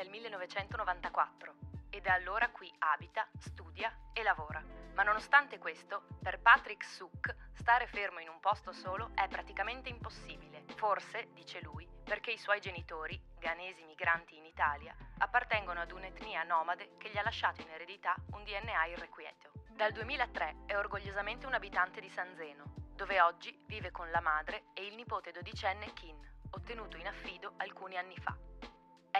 Nel 0.00 0.08
1994 0.08 1.54
e 1.90 2.00
da 2.00 2.14
allora 2.14 2.48
qui 2.48 2.72
abita, 2.78 3.28
studia 3.38 3.94
e 4.14 4.22
lavora. 4.22 4.64
Ma 4.94 5.02
nonostante 5.02 5.58
questo, 5.58 6.04
per 6.22 6.40
Patrick 6.40 6.82
Suk, 6.84 7.34
stare 7.52 7.86
fermo 7.86 8.18
in 8.18 8.30
un 8.30 8.40
posto 8.40 8.72
solo 8.72 9.10
è 9.14 9.28
praticamente 9.28 9.90
impossibile. 9.90 10.64
Forse, 10.76 11.28
dice 11.34 11.60
lui, 11.60 11.86
perché 12.02 12.30
i 12.30 12.38
suoi 12.38 12.60
genitori, 12.60 13.20
ghanesi 13.38 13.84
migranti 13.84 14.38
in 14.38 14.46
Italia, 14.46 14.96
appartengono 15.18 15.80
ad 15.80 15.92
un'etnia 15.92 16.44
nomade 16.44 16.96
che 16.96 17.10
gli 17.10 17.18
ha 17.18 17.22
lasciato 17.22 17.60
in 17.60 17.68
eredità 17.68 18.14
un 18.30 18.42
DNA 18.42 18.86
irrequieto. 18.86 19.50
Dal 19.68 19.92
2003 19.92 20.62
è 20.64 20.76
orgogliosamente 20.78 21.44
un 21.44 21.52
abitante 21.52 22.00
di 22.00 22.08
San 22.08 22.34
Zeno, 22.36 22.72
dove 22.94 23.20
oggi 23.20 23.54
vive 23.66 23.90
con 23.90 24.10
la 24.10 24.20
madre 24.20 24.64
e 24.72 24.86
il 24.86 24.94
nipote 24.94 25.30
dodicenne 25.30 25.92
Kin, 25.92 26.16
ottenuto 26.52 26.96
in 26.96 27.06
affido 27.06 27.52
alcuni 27.58 27.98
anni 27.98 28.16
fa. 28.16 28.34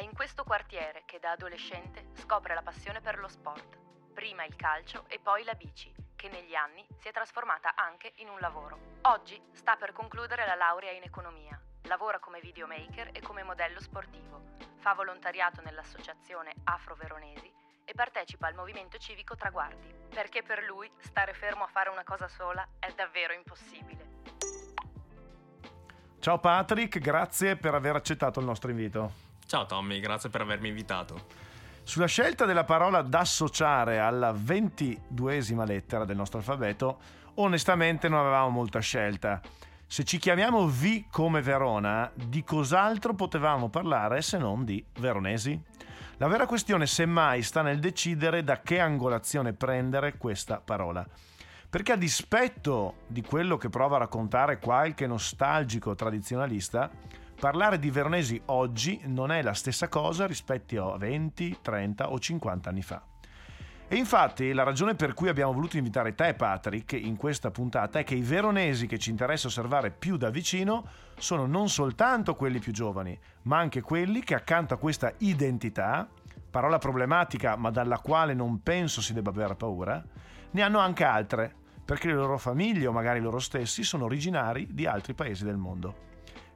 È 0.01 0.03
in 0.03 0.15
questo 0.15 0.45
quartiere 0.45 1.03
che 1.05 1.19
da 1.19 1.33
adolescente 1.33 2.07
scopre 2.15 2.55
la 2.55 2.63
passione 2.63 3.03
per 3.03 3.19
lo 3.19 3.29
sport. 3.29 3.77
Prima 4.15 4.47
il 4.47 4.57
calcio 4.57 5.05
e 5.09 5.19
poi 5.19 5.45
la 5.45 5.53
bici, 5.53 5.93
che 6.17 6.31
negli 6.31 6.55
anni 6.55 6.83
si 6.97 7.09
è 7.09 7.13
trasformata 7.13 7.75
anche 7.75 8.15
in 8.15 8.31
un 8.31 8.39
lavoro. 8.41 8.79
Oggi 9.03 9.39
sta 9.53 9.77
per 9.77 9.93
concludere 9.93 10.47
la 10.47 10.55
laurea 10.55 10.91
in 10.93 11.03
economia. 11.03 11.61
Lavora 11.83 12.19
come 12.19 12.41
videomaker 12.41 13.11
e 13.13 13.21
come 13.21 13.43
modello 13.43 13.79
sportivo. 13.79 14.57
Fa 14.79 14.95
volontariato 14.95 15.61
nell'associazione 15.61 16.55
Afro 16.65 16.95
Veronesi 16.95 17.53
e 17.85 17.93
partecipa 17.93 18.47
al 18.47 18.55
movimento 18.55 18.97
civico 18.97 19.37
Traguardi, 19.37 19.95
perché 20.09 20.43
per 20.43 20.63
lui 20.63 20.91
stare 20.97 21.35
fermo 21.35 21.65
a 21.65 21.69
fare 21.69 21.91
una 21.91 22.05
cosa 22.05 22.27
sola 22.27 22.67
è 22.79 22.91
davvero 22.93 23.35
impossibile. 23.35 24.09
Ciao 26.21 26.39
Patrick, 26.39 26.99
grazie 27.01 27.57
per 27.57 27.75
aver 27.75 27.97
accettato 27.97 28.41
il 28.41 28.47
nostro 28.47 28.71
invito. 28.71 29.29
Ciao 29.51 29.67
Tommy, 29.67 29.99
grazie 29.99 30.29
per 30.31 30.43
avermi 30.43 30.69
invitato. 30.69 31.27
Sulla 31.83 32.07
scelta 32.07 32.45
della 32.45 32.63
parola 32.63 33.03
da 33.03 33.19
associare 33.19 33.99
alla 33.99 34.33
ventiduesima 34.33 35.65
lettera 35.65 36.05
del 36.05 36.15
nostro 36.15 36.39
alfabeto, 36.39 37.01
onestamente 37.35 38.09
non 38.09 38.21
avevamo 38.21 38.51
molta 38.51 38.79
scelta. 38.79 39.41
Se 39.89 40.05
ci 40.05 40.19
chiamiamo 40.19 40.69
V 40.69 41.07
come 41.11 41.43
Verona, 41.43 42.09
di 42.15 42.45
cos'altro 42.45 43.15
potevamo 43.15 43.69
parlare 43.71 44.23
se 44.23 44.39
non 44.39 44.65
di 44.65 44.85
veronesi? 45.01 45.61
La 46.19 46.29
vera 46.29 46.47
questione, 46.47 46.87
semmai, 46.87 47.43
sta 47.43 47.61
nel 47.63 47.81
decidere 47.81 48.45
da 48.45 48.61
che 48.61 48.79
angolazione 48.79 49.53
prendere 49.53 50.17
questa 50.17 50.61
parola. 50.65 51.05
Perché 51.69 51.91
a 51.91 51.97
dispetto 51.97 52.99
di 53.09 53.23
quello 53.23 53.57
che 53.57 53.69
prova 53.69 53.97
a 53.97 54.01
raccontare 54.01 54.61
qualche 54.61 55.09
nostalgico 55.09 55.97
tradizionalista, 55.97 57.19
Parlare 57.41 57.79
di 57.79 57.91
veronesi 57.91 58.39
oggi 58.47 59.01
non 59.05 59.33
è 59.33 59.41
la 59.41 59.55
stessa 59.55 59.89
cosa 59.89 60.27
rispetto 60.27 60.93
a 60.93 60.99
20, 60.99 61.61
30 61.63 62.11
o 62.11 62.19
50 62.19 62.69
anni 62.69 62.83
fa. 62.83 63.03
E 63.89 63.97
infatti 63.97 64.53
la 64.53 64.63
ragione 64.63 64.95
per 64.95 65.15
cui 65.15 65.31
abbiamo 65.31 65.55
voluto 65.55 65.79
invitare 65.79 66.15
te, 66.15 66.35
Patrick, 66.35 66.93
in 66.93 67.17
questa 67.17 67.51
puntata 67.51 67.99
è 67.99 68.05
che 68.05 68.15
i 68.15 68.21
veronesi 68.21 68.87
che 68.87 68.99
ci 68.99 69.09
interessa 69.09 69.47
osservare 69.47 69.91
più 69.91 70.19
da 70.19 70.29
vicino 70.29 70.85
sono 71.17 71.47
non 71.47 71.71
soltanto 71.71 72.35
quelli 72.35 72.59
più 72.59 72.73
giovani, 72.73 73.19
ma 73.45 73.57
anche 73.57 73.81
quelli 73.81 74.21
che 74.21 74.35
accanto 74.35 74.75
a 74.75 74.79
questa 74.79 75.15
identità, 75.21 76.07
parola 76.51 76.77
problematica 76.77 77.57
ma 77.57 77.71
dalla 77.71 78.01
quale 78.01 78.35
non 78.35 78.63
penso 78.63 79.01
si 79.01 79.15
debba 79.15 79.31
avere 79.31 79.55
paura, 79.55 80.05
ne 80.51 80.61
hanno 80.61 80.79
anche 80.79 81.05
altre, 81.05 81.55
perché 81.87 82.09
le 82.09 82.15
loro 82.17 82.37
famiglie 82.37 82.87
o 82.87 82.93
magari 82.93 83.19
loro 83.19 83.39
stessi 83.39 83.83
sono 83.83 84.05
originari 84.05 84.69
di 84.71 84.85
altri 84.85 85.15
paesi 85.15 85.43
del 85.43 85.57
mondo 85.57 86.09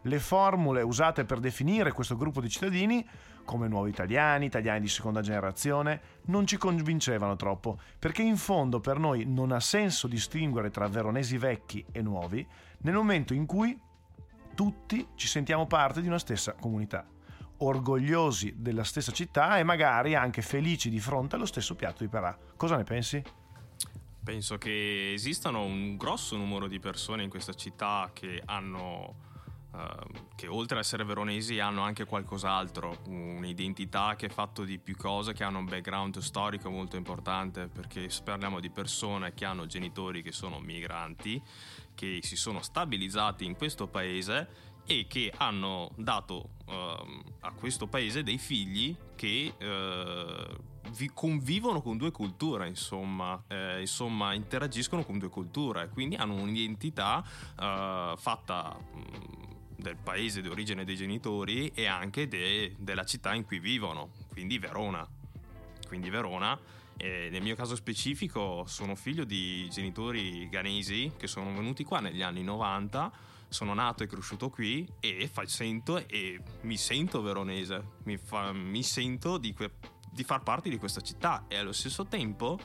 le 0.05 0.19
formule 0.19 0.83
usate 0.83 1.25
per 1.25 1.41
definire 1.41 1.93
questo 1.93 2.17
gruppo 2.17 2.41
di 2.41 2.49
cittadini, 2.49 3.07
come 3.45 3.69
nuovi 3.69 3.91
italiani, 3.91 4.47
italiani 4.47 4.81
di 4.81 4.89
seconda 4.89 5.21
generazione, 5.21 6.01
non 6.27 6.47
ci 6.47 6.57
convincevano 6.57 7.37
troppo, 7.37 7.79
perché 7.99 8.23
in 8.23 8.37
fondo 8.37 8.81
per 8.81 8.99
noi 8.99 9.25
non 9.27 9.53
ha 9.53 9.61
senso 9.61 10.07
distinguere 10.07 10.71
tra 10.71 10.89
veronesi 10.89 11.37
vecchi 11.37 11.85
e 11.93 12.03
nuovi 12.03 12.47
nel 12.79 12.95
momento 12.95 13.35
in 13.35 13.47
cui 13.47 13.79
tutti 14.55 15.07
ci 15.15 15.27
sentiamo 15.27 15.67
parte 15.67 16.01
di 16.01 16.07
una 16.07 16.19
stessa 16.19 16.55
comunità, 16.55 17.07
orgogliosi 17.59 18.55
della 18.57 18.85
stessa 18.85 19.13
città 19.13 19.59
e 19.59 19.63
magari 19.63 20.15
anche 20.15 20.43
felici 20.43 20.91
di 20.91 21.01
fronte 21.01 21.37
allo 21.37 21.47
stesso 21.47 21.75
piatto 21.75 22.03
di 22.03 22.09
parà. 22.09 22.37
Cosa 22.57 22.77
ne 22.77 22.85
pensi? 22.85 23.23
Penso 24.23 24.57
che 24.57 25.13
esistano 25.13 25.65
un 25.65 25.97
grosso 25.97 26.37
numero 26.37 26.67
di 26.67 26.79
persone 26.79 27.23
in 27.23 27.29
questa 27.29 27.53
città 27.53 28.11
che 28.15 28.41
hanno 28.47 29.33
che 30.35 30.47
oltre 30.47 30.79
ad 30.79 30.85
essere 30.85 31.05
veronesi 31.05 31.59
hanno 31.59 31.83
anche 31.83 32.05
qualcos'altro, 32.05 32.99
un'identità 33.07 34.15
che 34.17 34.27
è 34.27 34.29
fatta 34.29 34.63
di 34.65 34.79
più 34.79 34.97
cose, 34.97 35.33
che 35.33 35.45
hanno 35.45 35.59
un 35.59 35.65
background 35.65 36.19
storico 36.19 36.71
molto 36.71 36.97
importante, 36.97 37.69
perché 37.69 38.09
parliamo 38.23 38.61
di 38.61 38.71
persone 38.71 39.35
che 39.35 39.45
hanno 39.45 39.67
genitori 39.67 40.23
che 40.23 40.33
sono 40.33 40.61
migranti, 40.61 41.43
che 41.95 42.21
si 42.23 42.37
sono 42.37 42.63
stabilizzati 42.63 43.45
in 43.45 43.57
questo 43.57 43.87
paese 43.87 44.73
e 44.87 45.07
che 45.09 45.33
hanno 45.37 45.91
dato 45.97 46.51
uh, 46.67 46.73
a 47.41 47.53
questo 47.53 47.87
paese 47.87 48.23
dei 48.23 48.39
figli 48.39 48.95
che 49.15 49.55
uh, 49.59 51.13
convivono 51.15 51.81
con 51.81 51.97
due 51.97 52.11
culture, 52.11 52.69
insomma, 52.69 53.43
eh, 53.49 53.81
insomma, 53.81 54.35
interagiscono 54.35 55.03
con 55.05 55.19
due 55.19 55.29
culture, 55.29 55.89
quindi 55.89 56.15
hanno 56.17 56.35
un'identità 56.35 57.25
uh, 57.57 58.17
fatta 58.17 58.77
um, 58.93 59.44
del 59.77 59.97
paese 59.97 60.41
di 60.41 60.49
origine 60.49 60.85
dei 60.85 60.97
genitori 60.97 61.71
e 61.75 61.87
anche 61.87 62.29
de, 62.29 62.75
della 62.79 63.05
città 63.05 63.35
in 63.35 63.45
cui 63.45 63.59
vivono, 63.59 64.11
quindi 64.31 64.59
Verona. 64.59 65.07
Quindi 65.87 66.11
Verona, 66.11 66.59
e 66.97 67.29
nel 67.31 67.43
mio 67.43 67.57
caso 67.57 67.75
specifico 67.75 68.65
sono 68.67 68.95
figlio 68.95 69.25
di 69.25 69.69
genitori 69.71 70.49
ghanesi 70.49 71.13
che 71.17 71.27
sono 71.27 71.53
venuti 71.53 71.85
qua 71.85 72.01
negli 72.01 72.23
anni 72.23 72.43
90, 72.43 73.13
sono 73.49 73.75
nato 73.75 74.03
e 74.03 74.07
cresciuto 74.07 74.51
qui 74.51 74.87
e 75.01 75.29
fa, 75.29 75.47
sento 75.47 76.07
e 76.09 76.41
mi 76.63 76.77
sento 76.77 77.23
veronese, 77.23 77.83
mi, 78.05 78.17
fa, 78.17 78.53
mi 78.53 78.83
sento 78.83 79.39
di, 79.39 79.53
que, 79.53 79.73
di 80.11 80.25
far 80.25 80.43
parte 80.43 80.69
di 80.69 80.79
questa 80.79 81.01
città 81.01 81.45
e 81.49 81.57
allo 81.57 81.73
stesso 81.73 82.07
tempo 82.07 82.59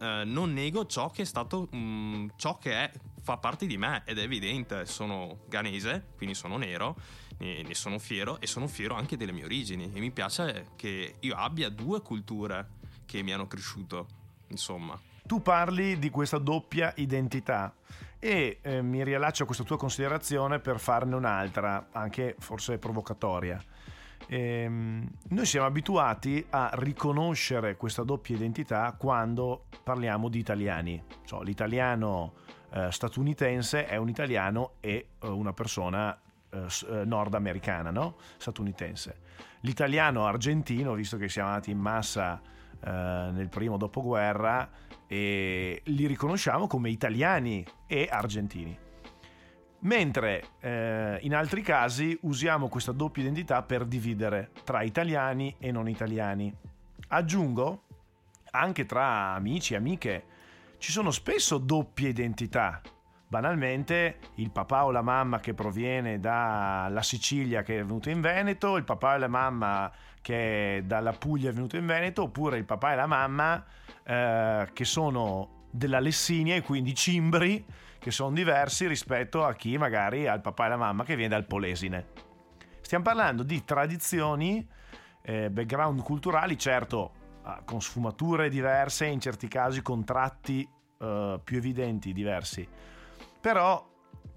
eh, 0.00 0.22
non 0.24 0.52
nego 0.52 0.86
ciò 0.86 1.10
che 1.10 1.22
è 1.22 1.24
stato 1.24 1.68
mh, 1.70 1.76
mm, 1.76 2.28
ciò 2.36 2.58
che 2.58 2.72
è, 2.72 2.92
fa 3.22 3.36
parte 3.36 3.66
di 3.66 3.78
me 3.78 4.02
ed 4.04 4.18
è 4.18 4.22
evidente 4.22 4.84
sono 4.84 5.40
ghanese 5.48 6.08
quindi 6.16 6.34
sono 6.34 6.56
nero 6.56 6.96
ne, 7.42 7.74
sono 7.74 7.98
fiero 7.98 8.40
e 8.40 8.46
sono 8.46 8.68
fiero 8.68 8.94
anche 8.94 9.16
delle 9.16 9.32
mie 9.32 9.44
origini. 9.44 9.90
E 9.92 10.00
mi 10.00 10.10
piace 10.10 10.68
che 10.76 11.16
io 11.18 11.34
abbia 11.34 11.68
due 11.68 12.00
culture 12.00 12.80
che 13.04 13.22
mi 13.22 13.32
hanno 13.32 13.46
cresciuto 13.46 14.06
insomma. 14.48 14.98
Tu 15.24 15.40
parli 15.42 15.98
di 15.98 16.10
questa 16.10 16.38
doppia 16.38 16.92
identità 16.96 17.74
e 18.18 18.58
eh, 18.62 18.82
mi 18.82 19.02
riallaccio 19.02 19.42
a 19.42 19.46
questa 19.46 19.64
tua 19.64 19.76
considerazione 19.76 20.60
per 20.60 20.78
farne 20.78 21.14
un'altra 21.14 21.88
anche 21.92 22.36
forse 22.38 22.78
provocatoria 22.78 23.62
Ehm, 24.28 25.08
noi 25.28 25.46
siamo 25.46 25.66
abituati 25.66 26.44
a 26.50 26.70
riconoscere 26.74 27.76
questa 27.76 28.02
doppia 28.02 28.36
identità 28.36 28.94
quando 28.98 29.66
parliamo 29.82 30.28
di 30.28 30.38
italiani. 30.38 31.02
So, 31.24 31.42
l'italiano 31.42 32.34
eh, 32.72 32.90
statunitense 32.90 33.86
è 33.86 33.96
un 33.96 34.08
italiano 34.08 34.72
e 34.80 35.08
eh, 35.20 35.28
una 35.28 35.52
persona 35.52 36.18
eh, 36.50 36.66
eh 36.90 37.04
nordamericana, 37.04 37.90
no? 37.90 38.16
statunitense. 38.36 39.20
L'italiano 39.60 40.26
argentino, 40.26 40.94
visto 40.94 41.16
che 41.16 41.28
siamo 41.28 41.48
andati 41.50 41.70
in 41.70 41.78
massa 41.78 42.40
eh, 42.40 42.90
nel 43.32 43.48
primo 43.48 43.76
dopoguerra, 43.76 44.68
li 45.08 46.06
riconosciamo 46.06 46.66
come 46.66 46.88
italiani 46.88 47.62
e 47.86 48.08
argentini. 48.10 48.74
Mentre 49.84 50.44
eh, 50.60 51.18
in 51.22 51.34
altri 51.34 51.60
casi 51.62 52.16
usiamo 52.22 52.68
questa 52.68 52.92
doppia 52.92 53.22
identità 53.22 53.62
per 53.62 53.84
dividere 53.84 54.50
tra 54.64 54.82
italiani 54.82 55.56
e 55.58 55.72
non 55.72 55.88
italiani. 55.88 56.54
Aggiungo, 57.08 57.82
anche 58.52 58.86
tra 58.86 59.32
amici 59.34 59.74
e 59.74 59.76
amiche, 59.76 60.24
ci 60.78 60.92
sono 60.92 61.10
spesso 61.10 61.58
doppie 61.58 62.10
identità, 62.10 62.80
banalmente 63.26 64.18
il 64.36 64.50
papà 64.50 64.84
o 64.84 64.92
la 64.92 65.02
mamma 65.02 65.40
che 65.40 65.52
proviene 65.52 66.20
dalla 66.20 67.02
Sicilia 67.02 67.62
che 67.62 67.80
è 67.80 67.84
venuto 67.84 68.08
in 68.08 68.20
Veneto, 68.20 68.76
il 68.76 68.84
papà 68.84 69.16
e 69.16 69.18
la 69.18 69.28
mamma 69.28 69.90
che 70.20 70.76
è 70.76 70.82
dalla 70.82 71.12
Puglia 71.12 71.50
è 71.50 71.52
venuto 71.52 71.76
in 71.76 71.86
Veneto, 71.86 72.22
oppure 72.22 72.56
il 72.56 72.64
papà 72.64 72.92
e 72.92 72.96
la 72.96 73.06
mamma 73.06 73.64
eh, 74.04 74.68
che 74.72 74.84
sono 74.84 75.66
della 75.70 75.98
Lessinia 75.98 76.54
e 76.54 76.62
quindi 76.62 76.94
cimbri 76.94 77.64
che 78.02 78.10
sono 78.10 78.34
diversi 78.34 78.88
rispetto 78.88 79.44
a 79.44 79.54
chi 79.54 79.78
magari 79.78 80.26
ha 80.26 80.34
il 80.34 80.40
papà 80.40 80.66
e 80.66 80.68
la 80.70 80.76
mamma 80.76 81.04
che 81.04 81.14
viene 81.14 81.30
dal 81.30 81.46
Polesine. 81.46 82.06
Stiamo 82.80 83.04
parlando 83.04 83.44
di 83.44 83.64
tradizioni, 83.64 84.66
eh, 85.22 85.48
background 85.50 86.02
culturali, 86.02 86.58
certo 86.58 87.20
con 87.64 87.80
sfumature 87.80 88.48
diverse, 88.48 89.06
in 89.06 89.20
certi 89.20 89.46
casi 89.46 89.82
con 89.82 90.04
tratti 90.04 90.68
eh, 90.98 91.40
più 91.42 91.56
evidenti 91.56 92.12
diversi, 92.12 92.68
però 93.40 93.88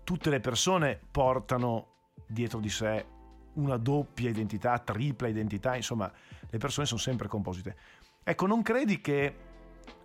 tutte 0.03 0.29
le 0.29 0.39
persone 0.39 0.99
portano 1.09 1.87
dietro 2.27 2.59
di 2.59 2.69
sé 2.69 3.05
una 3.53 3.77
doppia 3.77 4.29
identità, 4.29 4.77
tripla 4.77 5.27
identità, 5.27 5.75
insomma 5.75 6.11
le 6.47 6.57
persone 6.59 6.85
sono 6.85 6.99
sempre 6.99 7.27
composite. 7.27 7.75
Ecco, 8.23 8.45
non 8.45 8.61
credi 8.61 9.01
che 9.01 9.35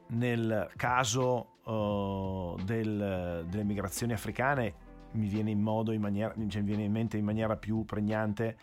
nel 0.08 0.70
caso 0.76 1.50
del, 1.64 3.46
delle 3.48 3.64
migrazioni 3.64 4.12
africane 4.12 4.88
mi 5.12 5.28
viene 5.28 5.50
in 5.50 5.60
modo, 5.60 5.92
in 5.92 6.00
maniera, 6.00 6.34
cioè, 6.48 6.62
mi 6.62 6.68
viene 6.68 6.84
in 6.84 6.92
mente 6.92 7.16
in 7.16 7.24
maniera 7.24 7.56
più 7.56 7.84
pregnante, 7.84 8.58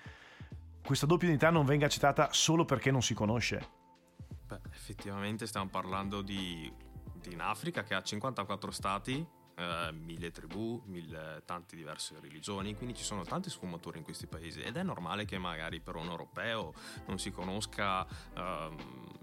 questa 0.83 1.05
doppia 1.05 1.27
identità 1.27 1.51
non 1.51 1.65
venga 1.65 1.85
accettata 1.85 2.29
solo 2.31 2.63
perché 2.63 2.91
non 2.91 3.01
si 3.01 3.13
conosce. 3.13 3.75
Beh, 4.47 4.61
effettivamente 4.71 5.45
stiamo 5.45 5.67
parlando 5.67 6.21
di, 6.21 6.71
di 7.21 7.33
in 7.33 7.41
Africa 7.41 7.83
che 7.83 7.93
ha 7.93 8.01
54 8.01 8.71
stati, 8.71 9.25
eh, 9.55 9.91
mille 9.91 10.31
tribù, 10.31 10.81
mille, 10.85 11.41
tante 11.45 11.75
diverse 11.75 12.17
religioni, 12.21 12.75
quindi 12.75 12.95
ci 12.95 13.03
sono 13.03 13.23
tante 13.23 13.49
sfumature 13.49 13.97
in 13.97 14.03
questi 14.03 14.27
paesi 14.27 14.61
ed 14.61 14.77
è 14.77 14.83
normale 14.83 15.25
che 15.25 15.37
magari 15.37 15.81
per 15.81 15.95
un 15.95 16.07
europeo 16.07 16.73
non 17.07 17.19
si 17.19 17.31
conosca 17.31 18.07
ehm, 18.35 18.75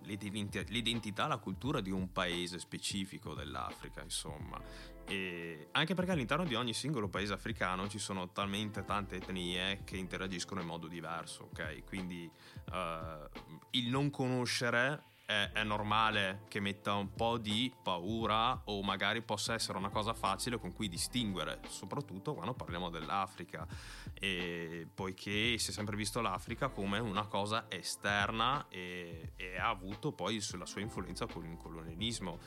l'identità, 0.04 1.26
la 1.26 1.38
cultura 1.38 1.80
di 1.80 1.90
un 1.90 2.12
paese 2.12 2.58
specifico 2.58 3.34
dell'Africa, 3.34 4.02
insomma. 4.02 4.60
E 5.06 5.68
anche 5.72 5.94
perché 5.94 6.12
all'interno 6.12 6.44
di 6.44 6.54
ogni 6.54 6.72
singolo 6.72 7.08
paese 7.08 7.32
africano 7.32 7.88
ci 7.88 7.98
sono 7.98 8.30
talmente 8.30 8.84
tante 8.84 9.16
etnie 9.16 9.82
che 9.84 9.96
interagiscono 9.96 10.60
in 10.60 10.66
modo 10.66 10.86
diverso, 10.86 11.48
ok? 11.50 11.84
Quindi 11.84 12.30
eh, 12.72 13.28
il 13.70 13.90
non 13.90 14.10
conoscere 14.10 15.12
è, 15.26 15.50
è, 15.52 15.64
normale 15.64 16.42
che 16.48 16.60
metta 16.60 16.94
un 16.94 17.12
po' 17.14 17.38
di 17.38 17.72
paura 17.82 18.62
o 18.64 18.82
magari 18.82 19.22
possa 19.22 19.54
essere 19.54 19.78
una 19.78 19.88
cosa 19.88 20.14
facile 20.14 20.58
con 20.58 20.72
cui 20.72 20.88
distinguere, 20.88 21.60
soprattutto 21.68 22.34
quando 22.34 22.54
parliamo 22.54 22.90
dell'Africa, 22.90 23.66
e 24.14 24.86
poiché 24.92 25.56
si 25.58 25.70
è 25.70 25.72
sempre 25.72 25.96
visto 25.96 26.20
l'Africa 26.20 26.68
come 26.68 26.98
una 26.98 27.26
cosa 27.26 27.66
esterna 27.68 28.66
e, 28.68 29.32
e 29.36 29.58
ha 29.58 29.68
avuto 29.68 30.12
poi 30.12 30.42
la 30.58 30.66
sua 30.66 30.80
influenza 30.80 31.26
con 31.26 31.44
il 31.44 31.56
colonialismo 31.56 32.38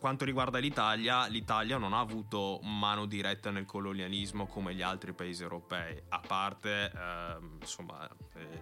quanto 0.00 0.24
riguarda 0.24 0.58
l'Italia, 0.58 1.26
l'Italia 1.26 1.76
non 1.76 1.92
ha 1.92 2.00
avuto 2.00 2.58
mano 2.62 3.04
diretta 3.04 3.50
nel 3.50 3.66
colonialismo 3.66 4.46
come 4.46 4.74
gli 4.74 4.80
altri 4.80 5.12
paesi 5.12 5.42
europei, 5.42 6.02
a 6.08 6.20
parte 6.26 6.90
eh, 6.90 7.36
insomma, 7.60 8.08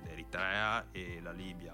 l'Eritrea 0.02 0.88
e 0.90 1.20
la 1.22 1.30
Libia. 1.30 1.72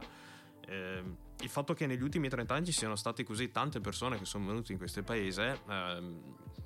Eh, 0.67 1.03
il 1.45 1.51
fatto 1.51 1.75
che 1.75 1.87
negli 1.87 2.03
ultimi 2.03 2.31
30 2.31 2.55
anni 2.55 2.67
ci 2.67 2.73
siano 2.73 2.97
state 2.97 3.23
così 3.23 3.51
tante 3.51 3.81
persone 3.81 4.19
che 4.19 4.25
sono 4.25 4.47
venute 4.47 4.73
in 4.73 4.79
questo 4.79 5.03
paese 5.03 5.61
eh, 5.69 6.03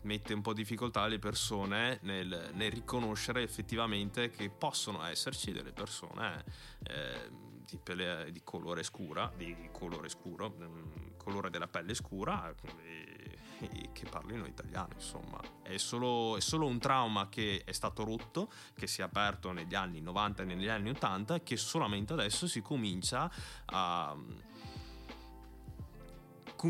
mette 0.02 0.32
un 0.32 0.40
po' 0.40 0.52
di 0.52 0.62
difficoltà 0.62 1.02
alle 1.02 1.18
persone 1.18 1.98
nel, 2.02 2.50
nel, 2.54 2.70
riconoscere 2.70 3.42
effettivamente 3.42 4.30
che 4.30 4.48
possono 4.50 5.04
esserci 5.04 5.50
delle 5.50 5.72
persone 5.72 6.44
eh, 6.84 7.28
di, 7.68 7.76
pelle, 7.82 8.28
di, 8.30 8.40
colore 8.44 8.84
scura, 8.84 9.30
di 9.36 9.68
colore 9.72 10.08
scuro, 10.08 10.54
mm, 10.56 11.16
colore 11.16 11.50
della 11.50 11.66
pelle 11.66 11.94
scura 11.94 12.54
e, 12.82 13.38
e 13.58 13.90
che 13.92 14.06
parlino 14.08 14.46
italiano, 14.46 14.90
insomma. 14.94 15.40
È 15.60 15.76
solo, 15.76 16.36
è 16.36 16.40
solo, 16.40 16.66
un 16.66 16.78
trauma 16.78 17.28
che 17.28 17.62
è 17.64 17.72
stato 17.72 18.04
rotto, 18.04 18.50
che 18.74 18.86
si 18.86 19.00
è 19.00 19.04
aperto 19.04 19.50
negli 19.50 19.74
anni 19.74 20.00
90 20.00 20.42
e 20.42 20.46
negli 20.46 20.68
anni 20.68 20.90
80 20.90 21.34
e 21.34 21.42
che 21.42 21.56
solamente 21.56 22.12
adesso 22.12 22.46
si 22.46 22.62
comincia 22.62 23.30
a 23.66 24.16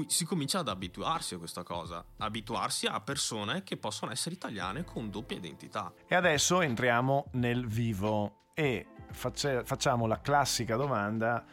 si 0.07 0.25
comincia 0.25 0.61
ad 0.61 0.69
abituarsi 0.69 1.35
a 1.35 1.39
questa 1.39 1.63
cosa, 1.63 2.05
abituarsi 2.19 2.87
a 2.87 3.01
persone 3.01 3.63
che 3.63 3.77
possono 3.77 4.13
essere 4.13 4.35
italiane 4.35 4.85
con 4.85 5.11
doppia 5.11 5.37
identità. 5.37 5.93
E 6.07 6.15
adesso 6.15 6.61
entriamo 6.61 7.27
nel 7.33 7.67
vivo 7.67 8.51
e 8.55 8.87
facce, 9.11 9.65
facciamo 9.65 10.07
la 10.07 10.21
classica 10.21 10.77
domanda 10.77 11.45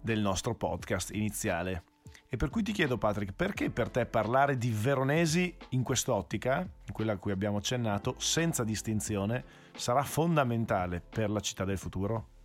del 0.00 0.20
nostro 0.20 0.54
podcast 0.54 1.14
iniziale. 1.14 1.84
E 2.30 2.36
per 2.36 2.50
cui 2.50 2.62
ti 2.62 2.72
chiedo, 2.72 2.98
Patrick, 2.98 3.32
perché 3.32 3.70
per 3.70 3.88
te 3.88 4.04
parlare 4.04 4.58
di 4.58 4.70
veronesi 4.70 5.56
in 5.70 5.82
quest'ottica, 5.82 6.68
quella 6.92 7.12
a 7.12 7.16
cui 7.16 7.32
abbiamo 7.32 7.56
accennato, 7.56 8.16
senza 8.18 8.64
distinzione, 8.64 9.44
sarà 9.74 10.02
fondamentale 10.02 11.00
per 11.00 11.30
la 11.30 11.40
città 11.40 11.64
del 11.64 11.78
futuro? 11.78 12.36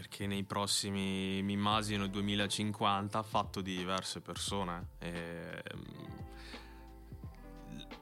Perché 0.00 0.26
nei 0.26 0.44
prossimi, 0.44 1.42
mi 1.42 1.52
immagino, 1.52 2.06
2050, 2.06 3.22
fatto 3.22 3.60
di 3.60 3.76
diverse 3.76 4.22
persone. 4.22 4.92
E, 4.98 5.62
ehm, 5.62 6.26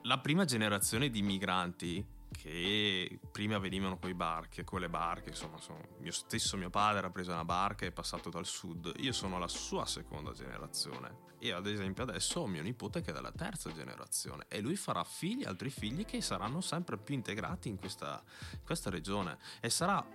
la 0.03 0.19
prima 0.19 0.45
generazione 0.45 1.11
di 1.11 1.23
migranti 1.23 2.07
che 2.31 3.19
prima 3.33 3.59
venivano 3.59 3.99
con, 3.99 4.17
barche, 4.17 4.63
con 4.63 4.79
le 4.79 4.89
barche, 4.89 5.31
insomma, 5.31 5.59
sono, 5.59 5.81
mio 5.99 6.13
stesso 6.13 6.57
mio 6.57 6.71
padre 6.71 7.05
ha 7.05 7.11
preso 7.11 7.33
una 7.33 7.45
barca 7.45 7.85
e 7.85 7.89
è 7.89 7.91
passato 7.91 8.31
dal 8.31 8.47
sud, 8.47 8.93
io 8.99 9.13
sono 9.13 9.37
la 9.41 9.49
sua 9.49 9.85
seconda 9.85 10.31
generazione 10.31 11.27
e 11.41 11.51
ad 11.51 11.67
esempio 11.67 12.05
adesso 12.05 12.43
ho 12.43 12.47
mio 12.47 12.63
nipote 12.63 13.01
che 13.01 13.11
è 13.11 13.13
della 13.13 13.33
terza 13.33 13.73
generazione 13.73 14.45
e 14.47 14.61
lui 14.61 14.77
farà 14.77 15.03
figli, 15.03 15.43
altri 15.43 15.69
figli 15.69 16.05
che 16.05 16.21
saranno 16.21 16.61
sempre 16.61 16.97
più 16.97 17.17
integrati 17.17 17.69
in 17.69 17.77
questa, 17.77 18.23
in 18.53 18.63
questa 18.65 18.89
regione 18.89 19.37
e 19.61 19.69
sarà 19.69 20.07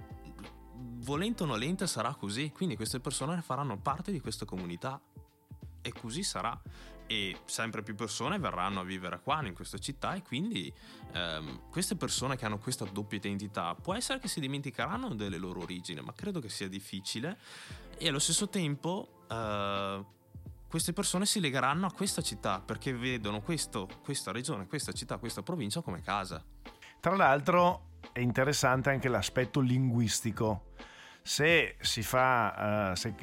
volente 1.00 1.44
o 1.44 1.46
nolente 1.46 1.88
sarà 1.88 2.14
così, 2.16 2.52
quindi 2.52 2.76
queste 2.76 3.00
persone 3.00 3.42
faranno 3.42 3.78
parte 3.78 4.12
di 4.12 4.20
questa 4.20 4.46
comunità. 4.46 5.00
E 5.82 5.92
così 5.92 6.24
sarà. 6.24 6.60
E 7.06 7.38
sempre 7.46 7.84
più 7.84 7.94
persone 7.96 8.40
verranno 8.40 8.80
a 8.80 8.84
vivere 8.84 9.20
qua 9.22 9.46
in 9.46 9.54
questa 9.54 9.78
città. 9.78 10.14
E 10.14 10.22
quindi 10.22 10.74
ehm, 11.12 11.70
queste 11.70 11.96
persone 11.96 12.38
che 12.38 12.46
hanno 12.46 12.58
questa 12.58 12.86
doppia 12.86 13.18
identità 13.18 13.76
può 13.76 13.94
essere 13.94 14.20
che 14.20 14.30
si 14.30 14.40
dimenticheranno 14.40 15.14
delle 15.14 15.38
loro 15.38 15.62
origini 15.62 16.00
ma 16.02 16.14
credo 16.14 16.40
che 16.40 16.50
sia 16.50 16.70
difficile. 16.70 17.38
E 17.98 18.08
allo 18.08 18.20
stesso 18.20 18.48
tempo 18.48 19.26
eh, 19.30 20.06
queste 20.68 20.94
persone 20.94 21.26
si 21.26 21.40
legheranno 21.40 21.86
a 21.86 21.92
questa 21.92 22.22
città 22.22 22.60
perché 22.60 22.94
vedono 22.94 23.42
questo, 23.42 23.88
questa 24.02 24.32
regione, 24.32 24.66
questa 24.66 24.92
città, 24.92 25.18
questa 25.18 25.44
provincia 25.44 25.82
come 25.82 26.02
casa. 26.02 26.44
Tra 27.00 27.16
l'altro 27.16 27.92
è 28.12 28.20
interessante 28.20 28.90
anche 28.90 29.08
l'aspetto 29.08 29.60
linguistico 29.60 30.72
se 31.24 31.78
si 31.80 32.04
fa, 32.04 32.92
uh, 32.92 32.96
se 32.96 33.16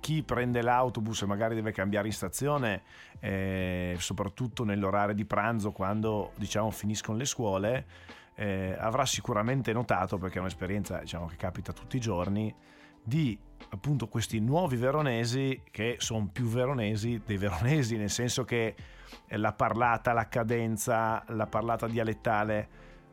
chi 0.00 0.22
prende 0.22 0.60
l'autobus 0.60 1.22
e 1.22 1.26
magari 1.26 1.54
deve 1.54 1.72
cambiare 1.72 2.06
in 2.06 2.12
stazione, 2.12 2.82
eh, 3.20 3.96
soprattutto 3.98 4.64
nell'orario 4.64 5.14
di 5.14 5.24
pranzo 5.24 5.72
quando 5.72 6.32
diciamo 6.36 6.70
finiscono 6.70 7.16
le 7.16 7.24
scuole, 7.24 7.86
eh, 8.34 8.76
avrà 8.78 9.06
sicuramente 9.06 9.72
notato, 9.72 10.18
perché 10.18 10.36
è 10.36 10.40
un'esperienza 10.40 10.98
diciamo, 10.98 11.26
che 11.26 11.36
capita 11.36 11.72
tutti 11.72 11.96
i 11.96 12.00
giorni, 12.00 12.54
di 13.02 13.36
appunto 13.70 14.08
questi 14.08 14.40
nuovi 14.40 14.76
veronesi 14.76 15.62
che 15.70 15.96
sono 15.98 16.28
più 16.30 16.46
veronesi 16.46 17.22
dei 17.24 17.38
veronesi, 17.38 17.96
nel 17.96 18.10
senso 18.10 18.44
che 18.44 18.74
la 19.28 19.54
parlata, 19.54 20.12
la 20.12 20.28
cadenza, 20.28 21.24
la 21.28 21.46
parlata 21.46 21.86
dialettale 21.86 22.68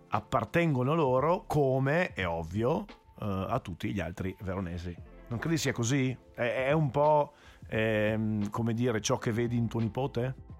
appartengono 0.10 0.94
loro 0.94 1.46
come, 1.48 2.12
è 2.14 2.28
ovvio, 2.28 2.86
a 3.18 3.60
tutti 3.60 3.94
gli 3.94 4.00
altri 4.00 4.36
veronesi. 4.42 4.96
Non 5.28 5.40
credi 5.40 5.58
sia 5.58 5.72
così? 5.72 6.16
È, 6.34 6.68
è 6.68 6.72
un 6.72 6.92
po' 6.92 7.34
ehm, 7.68 8.50
come 8.50 8.74
dire 8.74 9.02
ciò 9.02 9.18
che 9.18 9.32
vedi 9.32 9.58
in 9.58 9.68
tuo 9.68 9.80
nipote? 9.80 10.54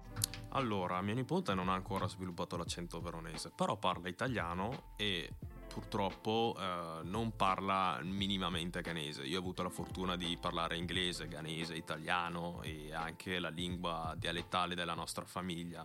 Allora, 0.50 1.02
mio 1.02 1.14
nipote 1.14 1.54
non 1.54 1.68
ha 1.68 1.74
ancora 1.74 2.08
sviluppato 2.08 2.56
l'accento 2.56 3.00
veronese, 3.00 3.52
però 3.54 3.76
parla 3.76 4.08
italiano 4.08 4.94
e 4.96 5.30
purtroppo 5.68 6.56
eh, 6.58 7.02
non 7.04 7.36
parla 7.36 8.00
minimamente 8.02 8.80
ghanese. 8.80 9.22
Io 9.24 9.36
ho 9.36 9.40
avuto 9.40 9.62
la 9.62 9.68
fortuna 9.68 10.16
di 10.16 10.38
parlare 10.40 10.78
inglese, 10.78 11.28
ghanese, 11.28 11.74
italiano 11.74 12.62
e 12.62 12.94
anche 12.94 13.38
la 13.38 13.50
lingua 13.50 14.14
dialettale 14.16 14.74
della 14.74 14.94
nostra 14.94 15.26
famiglia. 15.26 15.84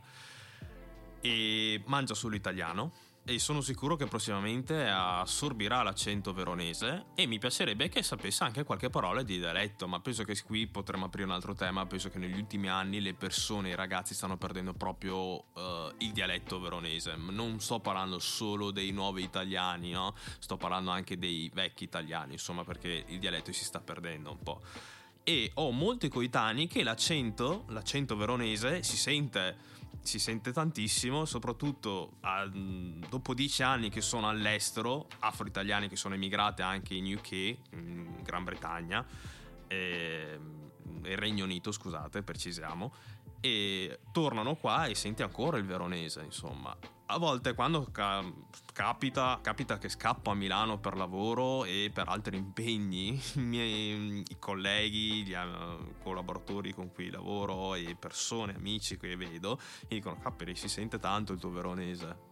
E 1.20 1.84
mangia 1.88 2.14
solo 2.14 2.36
italiano, 2.36 2.94
e 3.24 3.38
sono 3.38 3.62
sicuro 3.62 3.96
che 3.96 4.08
prossimamente 4.08 4.88
assorbirà 4.88 5.84
l'accento 5.84 6.34
veronese 6.34 7.06
e 7.16 7.28
mi 7.28 7.38
piacerebbe 7.38 7.88
che 7.88 8.02
sapesse 8.02 8.44
anche 8.44 8.64
qualche 8.64 8.90
parola 8.90 9.22
di 9.22 9.38
dialetto, 9.38 9.88
ma 9.88 10.00
penso 10.00 10.24
che 10.24 10.40
qui 10.44 10.68
potremmo 10.68 11.06
aprire 11.06 11.28
un 11.28 11.34
altro 11.34 11.54
tema, 11.54 11.86
penso 11.86 12.10
che 12.10 12.18
negli 12.18 12.38
ultimi 12.38 12.68
anni 12.68 13.00
le 13.00 13.14
persone, 13.14 13.70
i 13.70 13.76
ragazzi 13.76 14.16
stanno 14.16 14.38
perdendo 14.38 14.74
proprio 14.74 15.18
uh, 15.18 15.94
il 16.00 16.12
dialetto 16.12 16.60
veronese, 16.60 17.16
non 17.16 17.60
sto 17.60 17.80
parlando 17.80 18.18
solo 18.18 18.72
dei 18.72 18.92
nuovi 18.92 19.22
italiani, 19.24 19.92
no? 19.92 20.16
sto 20.40 20.58
parlando 20.58 20.90
anche 20.90 21.18
dei 21.18 21.50
vecchi 21.54 21.84
italiani, 21.84 22.34
insomma 22.34 22.64
perché 22.64 23.06
il 23.08 23.20
dialetto 23.20 23.52
si 23.52 23.64
sta 23.64 23.80
perdendo 23.80 24.32
un 24.32 24.40
po' 24.42 24.62
e 25.24 25.52
ho 25.56 25.72
molti 25.72 26.10
coetanei 26.10 26.68
che 26.68 26.82
l'accento, 26.82 27.66
l'accento 27.68 28.16
veronese 28.16 28.82
si 28.82 28.98
sente 28.98 29.56
si 30.02 30.20
sente 30.20 30.52
tantissimo, 30.52 31.26
soprattutto 31.26 32.14
a, 32.22 32.46
dopo 32.48 33.34
dieci 33.34 33.64
anni 33.64 33.90
che 33.90 34.02
sono 34.02 34.28
all'estero, 34.28 35.08
afro-italiani 35.20 35.88
che 35.88 35.96
sono 35.96 36.16
emigrati 36.16 36.62
anche 36.62 36.94
in 36.96 37.14
UK, 37.14 37.32
in 37.32 38.22
Gran 38.24 38.44
Bretagna, 38.44 39.06
e, 39.68 40.40
il 41.04 41.18
Regno 41.18 41.46
Unito, 41.46 41.72
scusate, 41.72 42.24
precisiamo, 42.24 42.94
e 43.42 44.00
tornano 44.12 44.56
qua 44.56 44.86
e 44.86 44.96
senti 44.96 45.24
ancora 45.24 45.58
il 45.58 45.66
veronese, 45.66 46.22
insomma. 46.22 46.76
A 47.08 47.18
volte 47.18 47.54
quando 47.54 47.88
ca- 47.92 48.24
capita, 48.72 49.40
capita 49.42 49.78
che 49.78 49.90
scappo 49.90 50.32
a 50.32 50.34
Milano 50.34 50.80
per 50.80 50.96
lavoro 50.96 51.66
e 51.66 51.92
per 51.94 52.08
altri 52.08 52.38
impegni, 52.38 53.20
i 53.36 53.40
miei 53.40 54.24
i 54.26 54.38
colleghi, 54.40 55.24
gli 55.24 55.34
uh, 55.34 55.96
collaboratori 56.02 56.74
con 56.74 56.92
cui 56.94 57.10
lavoro 57.10 57.76
e 57.76 57.98
persone, 58.00 58.56
amici 58.56 58.98
che 58.98 59.18
vedo, 59.18 59.60
mi 59.90 59.98
dicono, 59.98 60.18
capperi, 60.22 60.56
si 60.56 60.70
sente 60.70 61.00
tanto 61.00 61.34
il 61.34 61.40
tuo 61.40 61.50
veronese. 61.50 62.30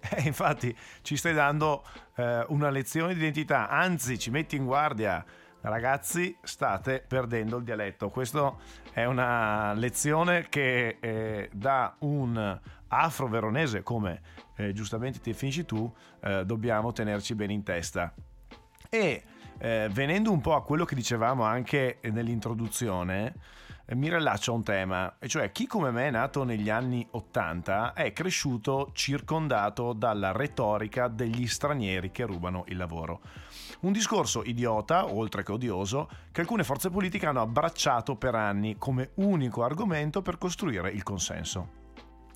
Eh, 0.12 0.22
infatti 0.22 0.74
ci 1.02 1.14
stai 1.14 1.34
dando 1.34 1.84
eh, 2.16 2.42
una 2.48 2.70
lezione 2.70 3.12
di 3.12 3.20
identità, 3.20 3.68
anzi 3.68 4.18
ci 4.18 4.30
metti 4.30 4.56
in 4.56 4.64
guardia 4.64 5.22
Ragazzi, 5.62 6.34
state 6.42 7.04
perdendo 7.06 7.58
il 7.58 7.64
dialetto. 7.64 8.08
Questa 8.08 8.54
è 8.92 9.04
una 9.04 9.74
lezione 9.74 10.46
che 10.48 10.96
eh, 10.98 11.50
da 11.52 11.94
un 11.98 12.58
afro-veronese, 12.88 13.82
come 13.82 14.22
eh, 14.56 14.72
giustamente 14.72 15.20
ti 15.20 15.34
finisci 15.34 15.66
tu, 15.66 15.92
eh, 16.22 16.46
dobbiamo 16.46 16.92
tenerci 16.92 17.34
bene 17.34 17.52
in 17.52 17.62
testa. 17.62 18.12
E 18.88 19.22
eh, 19.58 19.88
venendo 19.92 20.32
un 20.32 20.40
po' 20.40 20.54
a 20.54 20.64
quello 20.64 20.86
che 20.86 20.94
dicevamo 20.94 21.44
anche 21.44 21.98
nell'introduzione, 22.10 23.34
eh, 23.84 23.94
mi 23.94 24.08
rilaccio 24.08 24.52
a 24.52 24.54
un 24.54 24.62
tema, 24.62 25.16
e 25.18 25.28
cioè 25.28 25.52
chi 25.52 25.66
come 25.66 25.90
me 25.90 26.06
è 26.06 26.10
nato 26.10 26.42
negli 26.42 26.70
anni 26.70 27.06
80 27.10 27.92
è 27.92 28.12
cresciuto 28.14 28.90
circondato 28.94 29.92
dalla 29.92 30.32
retorica 30.32 31.08
degli 31.08 31.46
stranieri 31.46 32.10
che 32.10 32.24
rubano 32.24 32.64
il 32.68 32.78
lavoro. 32.78 33.20
Un 33.80 33.92
discorso 33.92 34.42
idiota, 34.44 35.10
oltre 35.10 35.42
che 35.42 35.52
odioso, 35.52 36.08
che 36.32 36.42
alcune 36.42 36.64
forze 36.64 36.90
politiche 36.90 37.24
hanno 37.24 37.40
abbracciato 37.40 38.14
per 38.14 38.34
anni 38.34 38.76
come 38.76 39.12
unico 39.14 39.64
argomento 39.64 40.20
per 40.20 40.36
costruire 40.36 40.90
il 40.90 41.02
consenso. 41.02 41.78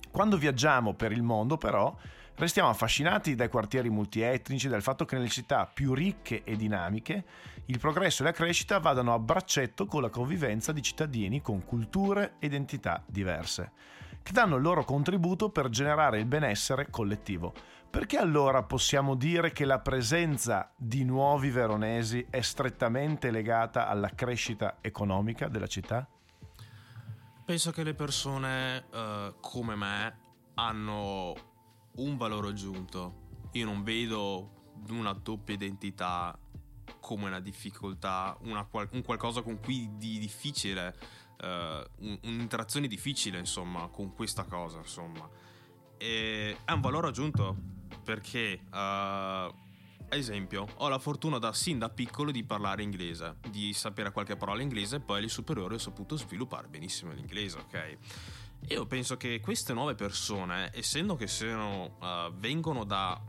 Quando 0.09 0.37
viaggiamo 0.37 0.95
per 0.95 1.11
il 1.11 1.21
mondo, 1.21 1.57
però, 1.57 1.95
restiamo 2.35 2.69
affascinati 2.69 3.35
dai 3.35 3.49
quartieri 3.49 3.91
multietnici, 3.91 4.67
dal 4.67 4.81
fatto 4.81 5.05
che 5.05 5.15
nelle 5.17 5.29
città 5.29 5.69
più 5.71 5.93
ricche 5.93 6.43
e 6.43 6.55
dinamiche 6.55 7.23
il 7.65 7.79
progresso 7.79 8.23
e 8.23 8.25
la 8.25 8.31
crescita 8.31 8.79
vadano 8.79 9.13
a 9.13 9.19
braccetto 9.19 9.85
con 9.85 10.01
la 10.01 10.09
convivenza 10.09 10.71
di 10.71 10.81
cittadini 10.81 11.41
con 11.41 11.63
culture 11.63 12.35
e 12.39 12.47
identità 12.47 13.03
diverse, 13.05 13.71
che 14.25 14.31
danno 14.31 14.55
il 14.55 14.63
loro 14.63 14.83
contributo 14.83 15.51
per 15.51 15.69
generare 15.69 16.17
il 16.17 16.25
benessere 16.25 16.89
collettivo. 16.89 17.53
Perché 17.87 18.17
allora 18.17 18.63
possiamo 18.63 19.13
dire 19.13 19.51
che 19.51 19.65
la 19.65 19.77
presenza 19.77 20.73
di 20.75 21.03
nuovi 21.03 21.51
veronesi 21.51 22.25
è 22.31 22.41
strettamente 22.41 23.29
legata 23.29 23.87
alla 23.87 24.09
crescita 24.09 24.77
economica 24.81 25.47
della 25.47 25.67
città? 25.67 26.09
Penso 27.45 27.69
che 27.69 27.83
le 27.83 27.93
persone 27.93 28.85
uh, 28.91 29.35
come 29.39 29.75
me 29.75 30.17
hanno 30.55 31.35
un 31.97 32.17
valore 32.17 32.47
aggiunto. 32.47 33.27
Io 33.51 33.65
non 33.65 33.83
vedo 33.83 34.73
una 34.89 35.13
doppia 35.13 35.53
identità 35.53 36.35
come 36.99 37.27
una 37.27 37.39
difficoltà, 37.39 38.35
una, 38.41 38.67
un 38.89 39.03
qualcosa 39.03 39.43
con 39.43 39.59
cui 39.59 39.91
di 39.97 40.17
difficile, 40.17 40.95
uh, 41.41 42.05
un'interazione 42.23 42.87
difficile, 42.87 43.39
insomma, 43.39 43.87
con 43.87 44.13
questa 44.13 44.43
cosa, 44.43 44.77
insomma. 44.77 45.27
E 45.97 46.57
è 46.63 46.71
un 46.71 46.81
valore 46.81 47.07
aggiunto 47.07 47.55
perché, 48.03 48.61
uh, 48.69 48.75
ad 48.75 49.53
esempio, 50.09 50.67
ho 50.75 50.87
la 50.87 50.99
fortuna 50.99 51.37
da 51.39 51.53
sin 51.53 51.79
da 51.79 51.89
piccolo 51.89 52.31
di 52.31 52.43
parlare 52.43 52.83
inglese, 52.83 53.37
di 53.49 53.73
sapere 53.73 54.11
qualche 54.11 54.35
parola 54.35 54.61
inglese 54.61 54.97
e 54.97 54.99
poi 54.99 55.17
alle 55.19 55.29
superiori 55.29 55.75
ho 55.75 55.79
saputo 55.79 56.15
sviluppare 56.15 56.67
benissimo 56.67 57.11
l'inglese, 57.11 57.57
ok? 57.57 57.97
Io 58.69 58.85
penso 58.87 59.17
che 59.17 59.39
queste 59.39 59.73
nuove 59.73 59.95
persone, 59.95 60.71
essendo 60.73 61.15
che 61.15 61.27
siano, 61.27 61.97
uh, 61.99 62.33
vengono 62.33 62.83
da 62.83 63.21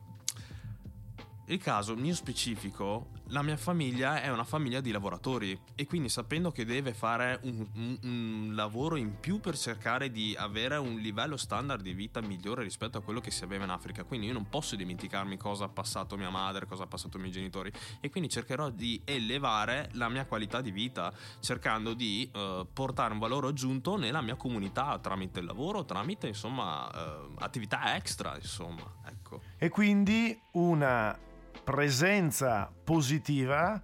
il 1.47 1.59
caso 1.59 1.95
mio 1.95 2.15
specifico, 2.15 3.09
la 3.31 3.43
mia 3.43 3.57
famiglia 3.57 4.21
è 4.21 4.29
una 4.29 4.45
famiglia 4.45 4.81
di 4.81 4.91
lavoratori 4.91 5.59
e 5.75 5.87
quindi 5.87 6.09
sapendo 6.09 6.53
che 6.53 6.65
deve 6.65 6.95
fare 6.95 7.41
un, 7.43 7.67
un, 7.75 7.99
un, 8.03 8.53
lavoro 8.55 8.97
in 8.97 9.19
più 9.19 9.41
per 9.41 9.57
cercare 9.57 10.11
di 10.11 10.35
avere 10.39 10.77
un 10.77 10.97
livello 10.97 11.37
standard 11.37 11.83
di 11.83 11.93
vita 11.93 12.21
migliore 12.21 12.63
rispetto 12.63 12.99
a 12.99 13.03
quello 13.03 13.21
che 13.21 13.31
si 13.31 13.43
aveva 13.43 13.65
in 13.65 13.71
Africa, 13.71 14.05
quindi 14.05 14.27
io 14.29 14.33
non 14.33 14.49
posso 14.49 14.77
dimenticarmi 14.77 15.37
cosa 15.37 15.65
ha 15.65 15.69
passato 15.69 16.17
mia 16.17 16.31
madre, 16.31 16.67
cosa 16.67 16.85
ha 16.85 16.87
passato 16.87 17.17
i 17.17 17.21
miei 17.21 17.33
genitori 17.33 17.73
e 18.01 18.11
quindi 18.11 18.29
cercherò 18.29 18.71
di 18.71 19.01
elevare 19.05 19.91
la 19.95 20.09
mia 20.09 20.25
qualità 20.27 20.61
di 20.61 20.71
vita 20.71 21.13
cercando 21.41 21.95
di 21.95 22.31
uh, 22.33 22.67
portare 22.73 23.13
un 23.13 23.19
valore 23.19 23.49
aggiunto 23.49 23.97
nella 23.97 24.21
mia 24.21 24.37
comunità 24.37 24.99
tramite 24.99 25.41
il 25.41 25.47
lavoro, 25.47 25.85
tramite 25.85 26.29
insomma 26.29 26.87
uh, 26.87 27.35
attività 27.39 27.97
extra, 27.97 28.37
insomma, 28.37 28.85
ecco. 29.05 29.41
E 29.59 29.69
quindi 29.69 30.39
una 30.53 31.19
presenza 31.67 32.73
positiva 32.85 33.83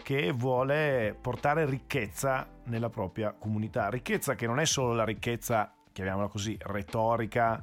che 0.00 0.30
vuole 0.30 1.18
portare 1.20 1.66
ricchezza 1.66 2.48
nella 2.66 2.90
propria 2.90 3.32
comunità. 3.32 3.88
Ricchezza 3.88 4.36
che 4.36 4.46
non 4.46 4.60
è 4.60 4.64
solo 4.64 4.94
la 4.94 5.04
ricchezza, 5.04 5.74
chiamiamola 5.90 6.28
così, 6.28 6.56
retorica 6.60 7.60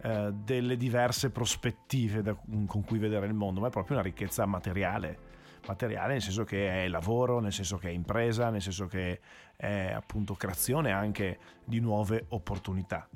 eh, 0.00 0.30
delle 0.32 0.78
diverse 0.78 1.28
prospettive 1.28 2.22
da, 2.22 2.34
con 2.34 2.82
cui 2.82 2.98
vedere 2.98 3.26
il 3.26 3.34
mondo, 3.34 3.60
ma 3.60 3.66
è 3.66 3.70
proprio 3.70 3.96
una 3.96 4.06
ricchezza 4.06 4.46
materiale. 4.46 5.28
Materiale 5.66 6.14
nel 6.14 6.22
senso 6.22 6.44
che 6.44 6.84
è 6.84 6.88
lavoro, 6.88 7.40
nel 7.40 7.52
senso 7.52 7.76
che 7.76 7.88
è 7.88 7.92
impresa, 7.92 8.48
nel 8.48 8.62
senso 8.62 8.86
che 8.86 9.20
è 9.54 9.92
appunto 9.94 10.32
creazione 10.32 10.92
anche 10.92 11.38
di 11.62 11.78
nuove 11.78 12.24
opportunità. 12.28 13.06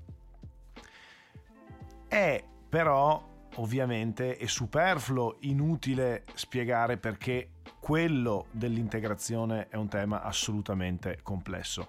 È 2.07 2.45
però 2.69 3.33
ovviamente 3.57 4.37
è 4.37 4.47
superfluo, 4.47 5.37
inutile 5.41 6.25
spiegare 6.35 6.97
perché 6.97 7.51
quello 7.81 8.47
dell'integrazione 8.51 9.69
è 9.69 9.77
un 9.77 9.89
tema 9.89 10.23
assolutamente 10.23 11.19
complesso. 11.23 11.89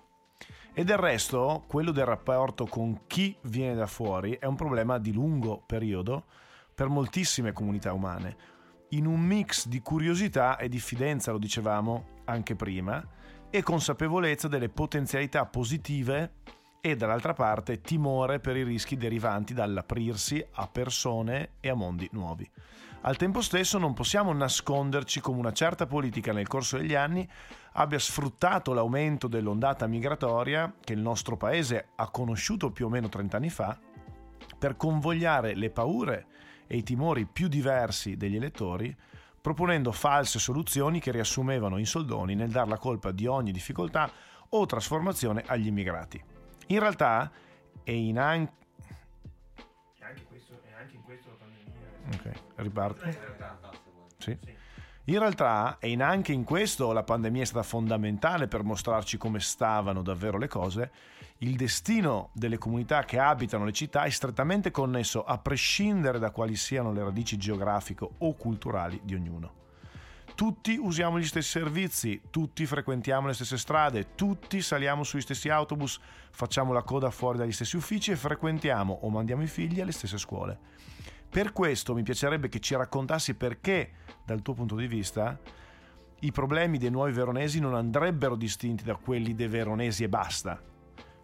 E 0.74 0.84
del 0.84 0.98
resto, 0.98 1.64
quello 1.68 1.92
del 1.92 2.06
rapporto 2.06 2.66
con 2.66 3.04
chi 3.08 3.36
viene 3.44 3.76
da 3.76 3.88
fuori 3.88 4.38
è 4.38 4.46
un 4.46 4.56
problema 4.56 4.98
di 4.98 5.14
lungo 5.14 5.64
periodo 5.66 6.26
per 6.76 6.90
moltissime 6.90 7.54
comunità 7.54 7.94
umane, 7.94 8.36
in 8.90 9.06
un 9.06 9.22
mix 9.22 9.68
di 9.68 9.82
curiosità 9.82 10.58
e 10.58 10.68
diffidenza, 10.68 11.32
lo 11.32 11.38
dicevamo 11.38 12.22
anche 12.26 12.56
prima, 12.56 13.02
e 13.50 13.64
consapevolezza 13.64 14.50
delle 14.50 14.68
potenzialità 14.68 15.46
positive 15.46 16.34
e 16.86 16.96
dall'altra 16.96 17.34
parte 17.34 17.82
timore 17.82 18.40
per 18.40 18.56
i 18.56 18.64
rischi 18.64 18.96
derivanti 18.96 19.56
dall'aprirsi 19.56 20.46
a 20.52 20.68
persone 20.68 21.54
e 21.60 21.70
a 21.70 21.74
mondi 21.74 22.08
nuovi. 22.12 22.48
Al 23.02 23.18
tempo 23.18 23.42
stesso 23.42 23.80
non 23.80 23.96
possiamo 23.96 24.32
nasconderci 24.34 25.20
come 25.20 25.40
una 25.40 25.52
certa 25.52 25.88
politica 25.88 26.32
nel 26.32 26.48
corso 26.48 26.78
degli 26.78 26.94
anni 26.94 27.28
abbia 27.74 27.98
sfruttato 27.98 28.72
l'aumento 28.74 29.28
dell'ondata 29.28 29.88
migratoria 29.88 30.76
che 30.80 30.94
il 30.94 31.00
nostro 31.00 31.38
paese 31.38 31.88
ha 31.96 32.08
conosciuto 32.12 32.70
più 32.70 32.86
o 32.86 32.90
meno 32.90 33.10
30 33.10 33.36
anni 33.36 33.50
fa 33.50 33.80
per 34.60 34.78
convogliare 34.78 35.56
le 35.56 35.72
paure 35.72 36.28
e 36.68 36.78
i 36.78 36.84
timori 36.84 37.26
più 37.26 37.48
diversi 37.48 38.16
degli 38.16 38.36
elettori 38.36 38.96
proponendo 39.42 39.92
false 39.92 40.38
soluzioni 40.38 41.00
che 41.00 41.12
riassumevano 41.12 41.80
in 41.80 41.88
soldoni 41.88 42.36
nel 42.36 42.52
dar 42.52 42.68
la 42.68 42.78
colpa 42.78 43.10
di 43.10 43.26
ogni 43.26 43.52
difficoltà 43.52 44.08
o 44.50 44.66
trasformazione 44.68 45.44
agli 45.48 45.66
immigrati. 45.66 46.35
In 46.68 46.80
realtà, 46.80 47.32
è 47.84 47.92
in 47.92 48.18
anche... 48.18 48.52
Anche 50.00 50.24
questo, 50.26 50.62
è 50.64 50.74
anche 50.80 50.96
in 50.96 51.04
questo 51.04 51.30
la 51.30 51.36
pandemia... 51.36 52.32
Ok, 52.32 52.42
riparte. 52.56 53.44
Sì. 54.18 54.38
In 55.08 55.20
realtà, 55.20 55.78
e 55.80 55.92
in 55.92 56.02
anche 56.02 56.32
in 56.32 56.44
questo 56.44 56.92
la 56.92 57.04
pandemia 57.04 57.44
è 57.44 57.46
stata 57.46 57.64
fondamentale 57.64 58.48
per 58.48 58.64
mostrarci 58.64 59.18
come 59.18 59.40
stavano 59.40 60.02
davvero 60.02 60.40
le 60.40 60.48
cose, 60.48 60.92
il 61.40 61.56
destino 61.56 62.30
delle 62.34 62.58
comunità 62.58 63.04
che 63.04 63.20
abitano 63.20 63.66
le 63.66 63.72
città 63.72 64.04
è 64.04 64.10
strettamente 64.10 64.72
connesso 64.72 65.24
a 65.24 65.38
prescindere 65.38 66.18
da 66.18 66.32
quali 66.32 66.56
siano 66.56 66.92
le 66.92 67.04
radici 67.04 67.38
geografiche 67.38 68.08
o 68.18 68.34
culturali 68.34 69.00
di 69.04 69.14
ognuno. 69.14 69.65
Tutti 70.36 70.76
usiamo 70.76 71.18
gli 71.18 71.24
stessi 71.24 71.52
servizi, 71.52 72.24
tutti 72.30 72.66
frequentiamo 72.66 73.28
le 73.28 73.34
stesse 73.34 73.58
strade, 73.58 74.16
tutti 74.16 74.62
saliamo 74.62 75.06
sugli 75.06 75.22
stessi 75.22 75.48
autobus, 75.48 75.98
facciamo 76.30 76.74
la 76.74 76.84
coda 76.84 77.10
fuori 77.10 77.38
dagli 77.38 77.54
stessi 77.54 77.78
uffici 77.78 78.12
e 78.12 78.18
frequentiamo 78.18 79.00
o 79.04 79.10
mandiamo 79.10 79.44
i 79.44 79.48
figli 79.48 79.80
alle 79.80 79.94
stesse 79.94 80.18
scuole. 80.18 80.60
Per 81.30 81.54
questo 81.54 81.94
mi 81.94 82.04
piacerebbe 82.04 82.50
che 82.50 82.60
ci 82.60 82.76
raccontassi 82.76 83.36
perché, 83.36 83.92
dal 84.26 84.42
tuo 84.42 84.56
punto 84.56 84.76
di 84.76 84.88
vista, 84.88 85.40
i 86.20 86.32
problemi 86.34 86.80
dei 86.80 86.92
nuovi 86.92 87.14
veronesi 87.14 87.62
non 87.62 87.74
andrebbero 87.74 88.36
distinti 88.36 88.84
da 88.84 88.98
quelli 88.98 89.36
dei 89.36 89.48
veronesi 89.48 90.04
e 90.04 90.10
basta, 90.10 90.62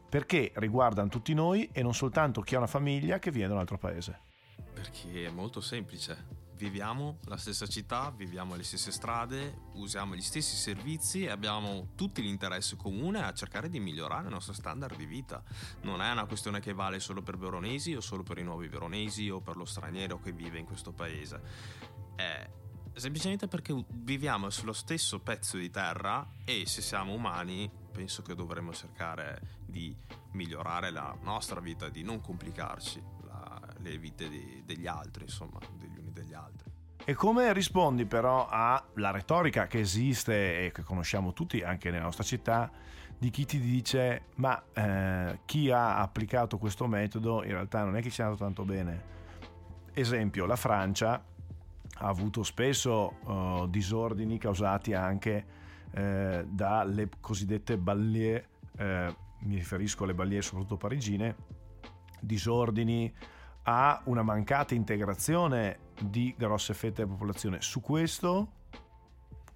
perché 0.07 0.53
riguardano 0.55 1.09
tutti 1.09 1.33
noi 1.33 1.67
e 1.73 1.83
non 1.83 1.93
soltanto 1.93 2.39
chi 2.39 2.55
ha 2.55 2.59
una 2.59 2.67
famiglia 2.67 3.19
che 3.19 3.29
viene 3.29 3.49
da 3.49 3.55
un 3.55 3.59
altro 3.59 3.77
paese. 3.77 4.19
Perché 4.73 5.25
è 5.25 5.29
molto 5.29 5.59
semplice 5.59 6.40
viviamo 6.61 7.17
la 7.25 7.37
stessa 7.37 7.65
città, 7.65 8.13
viviamo 8.15 8.55
le 8.55 8.61
stesse 8.61 8.91
strade, 8.91 9.61
usiamo 9.73 10.15
gli 10.15 10.21
stessi 10.21 10.55
servizi 10.55 11.23
e 11.23 11.31
abbiamo 11.31 11.93
tutti 11.95 12.21
l'interesse 12.21 12.75
comune 12.75 13.23
a 13.23 13.33
cercare 13.33 13.67
di 13.67 13.79
migliorare 13.79 14.25
il 14.25 14.31
nostro 14.31 14.53
standard 14.53 14.95
di 14.95 15.07
vita. 15.07 15.41
Non 15.81 16.03
è 16.03 16.11
una 16.11 16.25
questione 16.25 16.59
che 16.59 16.73
vale 16.73 16.99
solo 16.99 17.23
per 17.23 17.35
veronesi 17.35 17.95
o 17.95 17.99
solo 17.99 18.21
per 18.21 18.37
i 18.37 18.43
nuovi 18.43 18.67
veronesi 18.67 19.27
o 19.27 19.41
per 19.41 19.55
lo 19.55 19.65
straniero 19.65 20.19
che 20.19 20.33
vive 20.33 20.59
in 20.59 20.65
questo 20.65 20.91
paese. 20.91 21.41
È 22.15 22.47
semplicemente 22.93 23.47
perché 23.47 23.73
viviamo 23.87 24.51
sullo 24.51 24.73
stesso 24.73 25.19
pezzo 25.19 25.57
di 25.57 25.71
terra 25.71 26.29
e 26.45 26.67
se 26.67 26.83
siamo 26.83 27.13
umani 27.13 27.67
penso 27.91 28.21
che 28.21 28.35
dovremmo 28.35 28.71
cercare 28.71 29.57
di 29.65 29.95
migliorare 30.33 30.91
la 30.91 31.17
nostra 31.23 31.59
vita, 31.59 31.89
di 31.89 32.03
non 32.03 32.21
complicarci 32.21 33.20
le 33.81 33.97
vite 33.97 34.29
di, 34.29 34.63
degli 34.65 34.87
altri, 34.87 35.23
insomma, 35.23 35.59
degli 35.77 36.01
degli 36.11 36.33
altri. 36.33 36.69
E 37.03 37.13
come 37.15 37.51
rispondi 37.53 38.05
però 38.05 38.47
alla 38.47 39.11
retorica 39.11 39.65
che 39.65 39.79
esiste 39.79 40.65
e 40.65 40.71
che 40.71 40.83
conosciamo 40.83 41.33
tutti 41.33 41.61
anche 41.61 41.89
nella 41.89 42.03
nostra 42.03 42.23
città 42.23 42.71
di 43.17 43.29
chi 43.31 43.45
ti 43.45 43.59
dice 43.59 44.25
ma 44.35 44.61
eh, 44.73 45.39
chi 45.45 45.71
ha 45.71 45.97
applicato 45.97 46.57
questo 46.57 46.87
metodo 46.87 47.43
in 47.43 47.51
realtà 47.51 47.83
non 47.83 47.95
è 47.95 48.01
che 48.01 48.11
ci 48.11 48.21
è 48.21 48.23
andato 48.23 48.43
tanto 48.43 48.63
bene. 48.63 49.09
Esempio, 49.93 50.45
la 50.45 50.55
Francia 50.55 51.23
ha 51.93 52.07
avuto 52.07 52.43
spesso 52.43 53.17
uh, 53.25 53.67
disordini 53.67 54.37
causati 54.37 54.93
anche 54.93 55.59
eh, 55.91 56.45
dalle 56.47 57.09
cosiddette 57.19 57.77
ballie, 57.77 58.47
eh, 58.77 59.15
mi 59.39 59.55
riferisco 59.55 60.05
alle 60.05 60.13
ballie 60.13 60.41
soprattutto 60.41 60.77
parigine, 60.77 61.35
disordini 62.21 63.13
a 63.63 64.01
una 64.05 64.23
mancata 64.23 64.73
integrazione 64.73 65.89
di 65.99 66.33
grosse 66.37 66.73
fette 66.73 67.03
della 67.03 67.09
popolazione. 67.09 67.61
Su 67.61 67.81
questo 67.81 68.59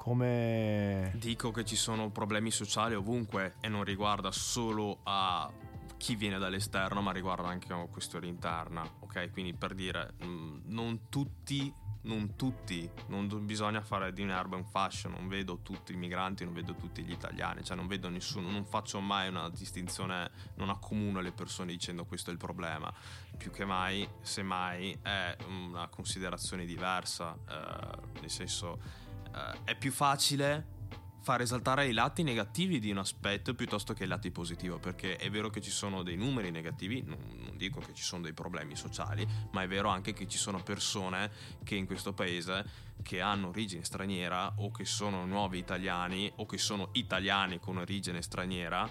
come... 0.06 1.12
Dico 1.16 1.50
che 1.50 1.66
ci 1.66 1.76
sono 1.76 2.12
problemi 2.12 2.52
sociali 2.52 2.94
ovunque 2.94 3.56
e 3.60 3.68
non 3.70 3.84
riguarda 3.84 4.32
solo 4.32 5.00
a 5.02 5.52
chi 5.98 6.16
viene 6.16 6.38
dall'esterno, 6.38 7.02
ma 7.02 7.12
riguarda 7.12 7.48
anche 7.48 7.74
una 7.74 7.88
questione 7.88 8.28
interna, 8.28 8.88
ok? 9.00 9.32
Quindi 9.32 9.56
per 9.56 9.74
dire, 9.74 10.14
mm, 10.24 10.60
non 10.66 11.10
tutti 11.10 11.74
non 12.06 12.36
tutti, 12.36 12.90
non 13.08 13.28
bisogna 13.46 13.82
fare 13.82 14.14
di 14.14 14.22
un 14.22 14.30
urban 14.30 14.64
fashion, 14.64 15.14
non 15.14 15.28
vedo 15.28 15.60
tutti 15.62 15.94
i 15.94 15.96
migranti, 15.96 16.44
non 16.44 16.54
vedo 16.54 16.74
tutti 16.76 17.04
gli 17.04 17.12
italiani, 17.12 17.64
cioè 17.64 17.76
non 17.76 17.88
vedo 17.88 18.10
nessuno, 18.10 18.50
non 18.50 18.66
faccio 18.66 19.00
mai 19.00 19.28
una 19.28 19.50
distinzione, 19.50 20.32
non 20.56 20.70
accomuno 20.70 21.22
le 21.22 21.32
persone 21.32 21.72
dicendo 21.72 22.06
questo 22.06 22.30
è 22.30 22.34
il 22.34 22.40
problema, 22.40 22.92
più 23.38 23.52
che 23.52 23.66
mai, 23.66 24.08
semmai, 24.22 24.98
è 25.02 25.36
una 25.48 25.88
considerazione 25.88 26.66
diversa, 26.66 27.38
eh, 27.48 28.20
nel 28.22 28.30
senso 28.30 28.80
eh, 29.34 29.64
è 29.64 29.76
più 29.76 29.92
facile 29.92 30.74
far 31.26 31.42
esaltare 31.42 31.88
i 31.88 31.92
lati 31.92 32.22
negativi 32.22 32.78
di 32.78 32.92
un 32.92 33.00
aspetto 33.00 33.56
piuttosto 33.56 33.96
che 33.96 34.04
i 34.04 34.08
lati 34.08 34.30
positivi, 34.30 34.78
perché 34.80 35.16
è 35.16 35.32
vero 35.32 35.50
che 35.50 35.60
ci 35.60 35.72
sono 35.72 36.04
dei 36.04 36.16
numeri 36.16 36.52
negativi, 36.52 37.02
non, 37.02 37.18
non, 37.44 37.58
dico 37.58 37.80
che 37.80 37.96
ci 37.96 38.04
sono 38.04 38.22
dei 38.22 38.34
problemi 38.34 38.76
sociali, 38.76 39.28
ma 39.50 39.64
è 39.64 39.68
vero 39.68 39.90
anche 39.90 40.14
che 40.14 40.28
ci 40.28 40.38
sono 40.38 40.62
persone 40.62 41.32
che 41.64 41.74
in 41.74 41.88
questo 41.88 42.14
paese 42.14 42.64
che 43.02 43.22
hanno 43.22 43.48
origine 43.48 43.84
straniera 43.84 44.54
o 44.58 44.70
che 44.70 44.86
sono 44.86 45.26
nuovi 45.26 45.58
italiani 45.58 46.32
o 46.36 46.46
che 46.46 46.60
sono 46.60 46.90
italiani 46.92 47.60
con 47.60 47.78
origine 47.78 48.22
straniera 48.22 48.88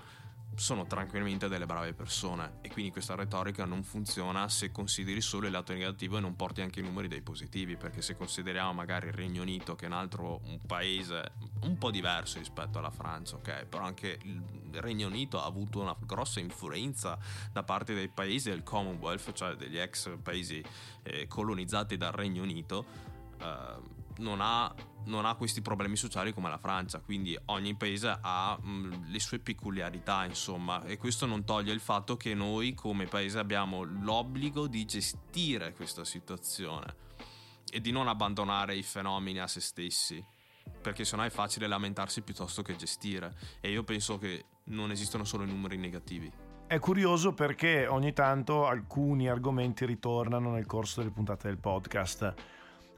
sono 0.57 0.87
tranquillamente 0.87 1.49
delle 1.49 1.67
brave 1.67 1.93
persone. 1.93 2.59
E 2.61 2.71
quindi 2.71 2.91
questa 2.91 3.15
retorica 3.15 3.65
non 3.65 3.83
funziona 3.83 4.49
se 4.49 4.71
consideri 4.71 5.21
solo 5.21 5.47
il 5.47 5.53
lato 5.53 5.73
negativo 5.73 6.17
e 6.17 6.21
non 6.21 6.37
porti 6.37 6.61
anche 6.61 6.81
i 6.81 6.83
numeri 6.83 7.09
dei 7.09 7.23
positivi 7.23 7.77
perché 7.77 8.03
se 8.03 8.17
consideriamo 8.17 8.73
magari 8.73 9.07
il 9.09 9.13
Regno 9.13 9.43
Unito 9.43 9.75
che 9.75 9.85
è 9.85 9.89
un 9.89 9.95
altro 9.95 10.41
un 10.45 10.59
paese 10.67 11.33
un 11.63 11.79
po' 11.79 11.91
diverso 11.91 12.39
rispetto 12.39 12.79
alla 12.79 12.91
Francia 12.91 13.37
ok? 13.37 13.67
Però 13.67 13.85
anche 13.85 14.19
il 14.23 14.43
Regno 14.73 15.07
Unito 15.07 15.41
ha 15.41 15.45
avuto 15.45 15.81
una 15.81 15.97
grossa 16.01 16.41
influenza 16.41 17.19
da 17.53 17.63
parte 17.63 17.95
dei 17.95 18.09
paesi 18.09 18.51
del 18.51 18.63
Commonwealth 18.63 19.33
cioè 19.33 19.55
degli 19.55 19.79
ex 19.79 20.17
paesi 20.23 20.63
eh, 21.03 21.27
colonizzati 21.27 21.97
dal 21.97 22.13
Regno 22.13 22.43
Unito 22.43 22.85
eh, 23.39 24.03
non 24.19 24.39
ha 24.41 24.73
non 25.05 25.27
ha 25.27 25.35
questi 25.35 25.63
problemi 25.63 25.97
sociali 25.97 26.33
come 26.33 26.49
la 26.49 26.59
Francia, 26.59 27.01
quindi 27.01 27.39
ogni 27.47 27.75
paese 27.75 28.19
ha 28.21 28.59
mh, 28.61 28.69
mm, 28.69 28.93
le 29.07 29.21
sue 29.21 29.39
peculiarità, 29.39 30.25
insomma, 30.25 30.85
e 30.85 30.97
questo 30.97 31.27
non 31.27 31.45
toglie 31.45 31.73
il 31.73 31.81
fatto 31.81 32.17
che 32.17 32.35
noi 32.35 32.75
come 32.75 33.07
paese 33.07 33.39
abbiamo 33.39 33.83
l'obbligo 33.83 34.67
di 34.67 34.85
gestire 34.85 35.73
questa 35.73 36.05
situazione 36.05 37.03
e 37.71 37.81
di 37.81 37.91
non 37.91 38.09
abbandonare 38.09 38.77
i 38.77 38.83
fenomeni 38.83 39.41
a 39.41 39.47
se 39.47 39.61
stessi, 39.61 40.25
perché 40.81 41.05
sennò 41.05 41.23
è 41.23 41.31
facile 41.31 41.67
lamentarsi 41.67 42.23
piuttosto 42.23 42.63
che 42.63 42.77
gestire 42.77 43.35
e 43.61 43.71
io 43.71 43.83
penso 43.85 44.19
che 44.19 44.45
non 44.65 44.91
esistono 44.91 45.25
solo 45.25 45.45
i 45.45 45.49
numeri 45.49 45.77
negativi. 45.77 46.31
È 46.67 46.79
curioso 46.79 47.35
perché 47.35 47.87
ogni 47.87 48.13
tanto 48.13 48.67
alcuni 48.67 49.29
argomenti 49.29 49.85
ritornano 49.85 50.51
nel 50.51 50.67
corso 50.67 51.01
delle 51.01 51.13
puntate 51.13 51.49
del 51.49 51.59
podcast 51.59 52.35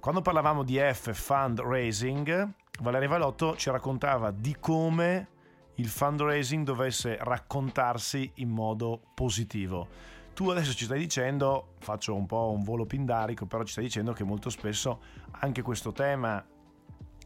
quando 0.07 0.23
parlavamo 0.23 0.63
di 0.63 0.79
F 0.79 1.13
fundraising, 1.13 2.53
Valeria 2.79 3.09
Valotto 3.09 3.57
ci 3.57 3.71
raccontava 3.71 4.31
di 4.31 4.55
come 4.61 5.29
il 5.75 5.89
fundraising 5.89 6.65
dovesse 6.65 7.19
raccontarsi 7.21 8.31
in 8.35 8.51
modo 8.51 9.01
positivo. 9.15 9.89
Tu 10.33 10.49
adesso 10.49 10.75
ci 10.75 10.85
stai 10.85 11.01
dicendo, 11.01 11.73
faccio 11.81 12.15
un 12.15 12.25
po' 12.25 12.53
un 12.53 12.63
volo 12.63 12.87
pindarico, 12.87 13.47
però 13.47 13.65
ci 13.65 13.73
stai 13.73 13.83
dicendo 13.83 14.13
che 14.13 14.23
molto 14.23 14.49
spesso 14.49 15.01
anche 15.41 15.63
questo 15.63 15.91
tema 15.91 16.41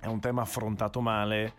è 0.01 0.07
un 0.07 0.21
tema 0.21 0.41
affrontato 0.41 1.03
male 1.03 1.53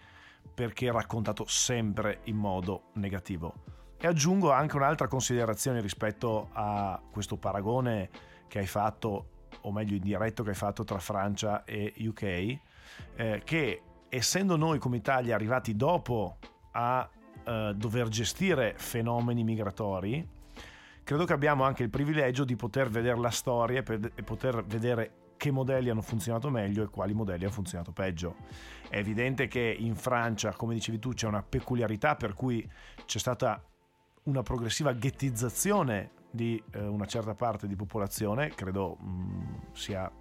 perché 0.51 0.87
è 0.87 0.91
raccontato 0.91 1.45
sempre 1.45 2.21
in 2.23 2.37
modo 2.37 2.85
negativo. 2.93 3.53
E 3.95 4.07
aggiungo 4.07 4.51
anche 4.51 4.75
un'altra 4.75 5.07
considerazione 5.07 5.81
rispetto 5.81 6.49
a 6.53 6.99
questo 7.11 7.37
paragone 7.37 8.09
che 8.47 8.57
hai 8.57 8.65
fatto 8.65 9.40
o 9.61 9.71
meglio 9.71 9.95
indiretto 9.95 10.43
che 10.43 10.49
hai 10.49 10.55
fatto 10.55 10.83
tra 10.83 10.99
Francia 10.99 11.63
e 11.63 11.93
UK, 11.97 12.23
eh, 13.15 13.41
che 13.43 13.81
essendo 14.09 14.55
noi 14.55 14.79
come 14.79 14.97
Italia 14.97 15.35
arrivati 15.35 15.75
dopo 15.75 16.37
a 16.71 17.09
eh, 17.43 17.73
dover 17.75 18.07
gestire 18.07 18.73
fenomeni 18.77 19.43
migratori, 19.43 20.27
credo 21.03 21.25
che 21.25 21.33
abbiamo 21.33 21.63
anche 21.63 21.83
il 21.83 21.89
privilegio 21.89 22.43
di 22.43 22.55
poter 22.55 22.89
vedere 22.89 23.19
la 23.19 23.29
storia 23.29 23.83
e 23.83 24.23
poter 24.23 24.63
vedere 24.65 25.13
che 25.37 25.49
modelli 25.49 25.89
hanno 25.89 26.03
funzionato 26.03 26.51
meglio 26.51 26.83
e 26.83 26.87
quali 26.89 27.13
modelli 27.13 27.45
hanno 27.45 27.53
funzionato 27.53 27.91
peggio. 27.91 28.35
È 28.87 28.97
evidente 28.97 29.47
che 29.47 29.75
in 29.79 29.95
Francia, 29.95 30.53
come 30.53 30.75
dicevi 30.75 30.99
tu, 30.99 31.13
c'è 31.13 31.25
una 31.25 31.41
peculiarità 31.41 32.15
per 32.15 32.33
cui 32.33 32.69
c'è 33.05 33.17
stata 33.17 33.59
una 34.23 34.43
progressiva 34.43 34.93
ghettizzazione 34.93 36.11
di 36.31 36.61
eh, 36.71 36.81
una 36.81 37.05
certa 37.05 37.35
parte 37.35 37.67
di 37.67 37.75
popolazione, 37.75 38.49
credo 38.49 38.97
mh, 38.99 39.09
mm, 39.09 39.55
sia 39.73 40.11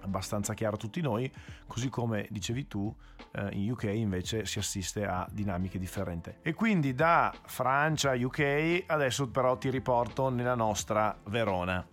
abbastanza 0.00 0.54
chiaro 0.54 0.76
a 0.76 0.78
tutti 0.78 1.00
noi, 1.00 1.30
così 1.66 1.88
come 1.88 2.26
dicevi 2.30 2.66
tu, 2.66 2.94
eh, 3.32 3.48
in 3.52 3.70
UK 3.70 3.84
invece 3.84 4.46
si 4.46 4.58
assiste 4.58 5.04
a 5.04 5.26
dinamiche 5.30 5.78
differenti. 5.78 6.34
E 6.42 6.54
quindi 6.54 6.94
da 6.94 7.32
Francia, 7.44 8.12
UK, 8.12 8.84
adesso 8.86 9.28
però 9.28 9.56
ti 9.56 9.70
riporto 9.70 10.28
nella 10.28 10.54
nostra 10.54 11.16
Verona, 11.24 11.84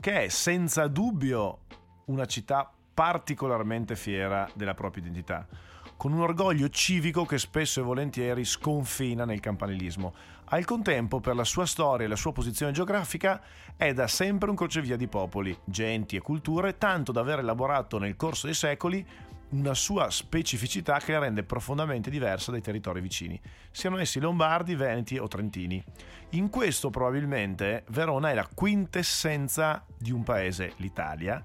che 0.00 0.24
è 0.24 0.28
senza 0.28 0.86
dubbio 0.88 1.60
una 2.06 2.26
città 2.26 2.70
particolarmente 2.94 3.94
fiera 3.94 4.48
della 4.54 4.74
propria 4.74 5.04
identità, 5.04 5.46
con 5.96 6.12
un 6.12 6.20
orgoglio 6.20 6.68
civico 6.68 7.24
che 7.24 7.38
spesso 7.38 7.80
e 7.80 7.82
volentieri 7.82 8.44
sconfina 8.44 9.24
nel 9.24 9.40
campanilismo 9.40 10.14
al 10.50 10.64
contempo, 10.64 11.18
per 11.18 11.34
la 11.34 11.44
sua 11.44 11.66
storia 11.66 12.06
e 12.06 12.08
la 12.08 12.14
sua 12.14 12.32
posizione 12.32 12.70
geografica, 12.70 13.42
è 13.76 13.92
da 13.92 14.06
sempre 14.06 14.48
un 14.48 14.54
crocevia 14.54 14.96
di 14.96 15.08
popoli, 15.08 15.56
genti 15.64 16.14
e 16.14 16.20
culture, 16.20 16.78
tanto 16.78 17.10
da 17.10 17.20
aver 17.20 17.40
elaborato 17.40 17.98
nel 17.98 18.14
corso 18.14 18.46
dei 18.46 18.54
secoli 18.54 19.04
una 19.48 19.74
sua 19.74 20.10
specificità 20.10 20.98
che 20.98 21.12
la 21.12 21.20
rende 21.20 21.44
profondamente 21.44 22.10
diversa 22.10 22.50
dai 22.50 22.60
territori 22.60 23.00
vicini, 23.00 23.40
siano 23.70 23.98
essi 23.98 24.20
lombardi, 24.20 24.74
veneti 24.74 25.18
o 25.18 25.28
trentini. 25.28 25.82
In 26.30 26.50
questo 26.50 26.90
probabilmente 26.90 27.84
Verona 27.88 28.30
è 28.30 28.34
la 28.34 28.48
quintessenza 28.52 29.84
di 29.96 30.10
un 30.10 30.22
paese, 30.22 30.74
l'Italia, 30.76 31.44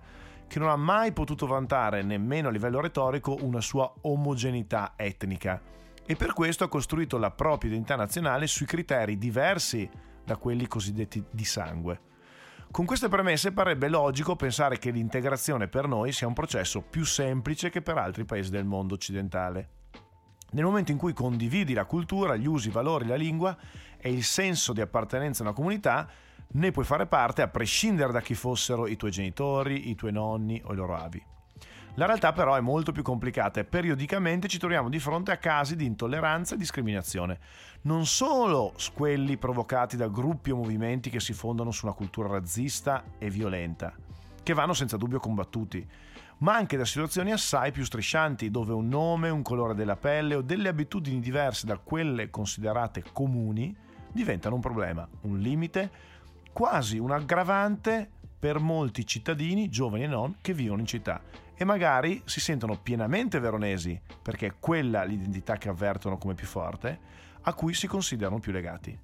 che 0.51 0.59
non 0.59 0.67
ha 0.67 0.75
mai 0.75 1.13
potuto 1.13 1.47
vantare, 1.47 2.01
nemmeno 2.01 2.49
a 2.49 2.51
livello 2.51 2.81
retorico, 2.81 3.37
una 3.39 3.61
sua 3.61 3.89
omogeneità 4.01 4.95
etnica 4.97 5.61
e 6.05 6.17
per 6.17 6.33
questo 6.33 6.65
ha 6.65 6.67
costruito 6.67 7.17
la 7.17 7.31
propria 7.31 7.71
identità 7.71 7.95
nazionale 7.95 8.47
sui 8.47 8.65
criteri 8.65 9.17
diversi 9.17 9.89
da 10.25 10.35
quelli 10.35 10.67
cosiddetti 10.67 11.23
di 11.31 11.45
sangue. 11.45 12.01
Con 12.69 12.83
queste 12.85 13.07
premesse 13.07 13.53
parebbe 13.53 13.87
logico 13.87 14.35
pensare 14.35 14.77
che 14.77 14.91
l'integrazione 14.91 15.69
per 15.69 15.87
noi 15.87 16.11
sia 16.11 16.27
un 16.27 16.33
processo 16.33 16.81
più 16.81 17.05
semplice 17.05 17.69
che 17.69 17.81
per 17.81 17.97
altri 17.97 18.25
paesi 18.25 18.49
del 18.49 18.65
mondo 18.65 18.95
occidentale. 18.95 19.69
Nel 20.51 20.65
momento 20.65 20.91
in 20.91 20.97
cui 20.97 21.13
condividi 21.13 21.73
la 21.73 21.85
cultura, 21.85 22.35
gli 22.35 22.45
usi, 22.45 22.67
i 22.67 22.71
valori, 22.71 23.07
la 23.07 23.15
lingua 23.15 23.57
e 23.97 24.11
il 24.11 24.25
senso 24.25 24.73
di 24.73 24.81
appartenenza 24.81 25.43
a 25.43 25.45
una 25.45 25.55
comunità, 25.55 26.09
ne 26.53 26.71
puoi 26.71 26.85
fare 26.85 27.05
parte 27.05 27.41
a 27.41 27.47
prescindere 27.47 28.11
da 28.11 28.21
chi 28.21 28.33
fossero 28.33 28.87
i 28.87 28.95
tuoi 28.95 29.11
genitori, 29.11 29.89
i 29.89 29.95
tuoi 29.95 30.11
nonni 30.11 30.61
o 30.65 30.73
i 30.73 30.75
loro 30.75 30.95
avi. 30.95 31.23
La 31.95 32.05
realtà 32.05 32.31
però 32.31 32.55
è 32.55 32.61
molto 32.61 32.93
più 32.93 33.03
complicata 33.03 33.59
e 33.59 33.65
periodicamente 33.65 34.47
ci 34.47 34.57
troviamo 34.57 34.87
di 34.87 34.99
fronte 34.99 35.31
a 35.31 35.37
casi 35.37 35.75
di 35.75 35.85
intolleranza 35.85 36.55
e 36.55 36.57
discriminazione, 36.57 37.39
non 37.81 38.05
solo 38.05 38.73
quelli 38.93 39.35
provocati 39.35 39.97
da 39.97 40.07
gruppi 40.07 40.51
o 40.51 40.55
movimenti 40.55 41.09
che 41.09 41.19
si 41.19 41.33
fondano 41.33 41.71
su 41.71 41.85
una 41.85 41.95
cultura 41.95 42.29
razzista 42.29 43.03
e 43.17 43.29
violenta, 43.29 43.93
che 44.41 44.53
vanno 44.53 44.73
senza 44.73 44.95
dubbio 44.95 45.19
combattuti, 45.19 45.85
ma 46.37 46.55
anche 46.55 46.77
da 46.77 46.85
situazioni 46.85 47.33
assai 47.33 47.71
più 47.71 47.83
striscianti, 47.83 48.49
dove 48.49 48.71
un 48.71 48.87
nome, 48.87 49.29
un 49.29 49.41
colore 49.41 49.75
della 49.75 49.97
pelle 49.97 50.35
o 50.35 50.41
delle 50.41 50.69
abitudini 50.69 51.19
diverse 51.19 51.65
da 51.65 51.77
quelle 51.77 52.29
considerate 52.29 53.03
comuni 53.11 53.75
diventano 54.13 54.55
un 54.55 54.61
problema, 54.61 55.07
un 55.21 55.39
limite, 55.39 55.91
quasi 56.51 56.97
un 56.97 57.11
aggravante 57.11 58.09
per 58.39 58.59
molti 58.59 59.05
cittadini, 59.05 59.69
giovani 59.69 60.03
e 60.03 60.07
non, 60.07 60.37
che 60.41 60.53
vivono 60.53 60.81
in 60.81 60.87
città 60.87 61.21
e 61.61 61.63
magari 61.63 62.23
si 62.25 62.39
sentono 62.39 62.75
pienamente 62.75 63.39
veronesi, 63.39 63.99
perché 64.19 64.47
è 64.47 64.53
quella 64.59 65.03
l'identità 65.03 65.57
che 65.57 65.69
avvertono 65.69 66.17
come 66.17 66.33
più 66.33 66.47
forte, 66.47 66.99
a 67.41 67.53
cui 67.53 67.75
si 67.75 67.85
considerano 67.85 68.39
più 68.39 68.51
legati. 68.51 68.97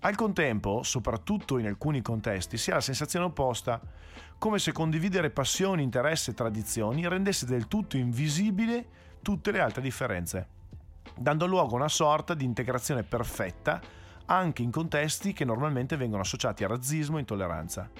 Al 0.00 0.16
contempo, 0.16 0.82
soprattutto 0.82 1.58
in 1.58 1.66
alcuni 1.66 2.02
contesti, 2.02 2.56
si 2.56 2.72
ha 2.72 2.74
la 2.74 2.80
sensazione 2.80 3.26
opposta, 3.26 3.80
come 4.36 4.58
se 4.58 4.72
condividere 4.72 5.30
passioni, 5.30 5.84
interessi 5.84 6.30
e 6.30 6.34
tradizioni 6.34 7.06
rendesse 7.06 7.46
del 7.46 7.68
tutto 7.68 7.96
invisibile 7.96 8.84
tutte 9.22 9.52
le 9.52 9.60
altre 9.60 9.80
differenze, 9.80 10.48
dando 11.14 11.46
luogo 11.46 11.74
a 11.74 11.78
una 11.78 11.88
sorta 11.88 12.34
di 12.34 12.44
integrazione 12.44 13.04
perfetta 13.04 13.80
anche 14.32 14.62
in 14.62 14.70
contesti 14.70 15.34
che 15.34 15.44
normalmente 15.44 15.96
vengono 15.96 16.22
associati 16.22 16.64
a 16.64 16.68
razzismo 16.68 17.16
e 17.16 17.20
intolleranza. 17.20 17.90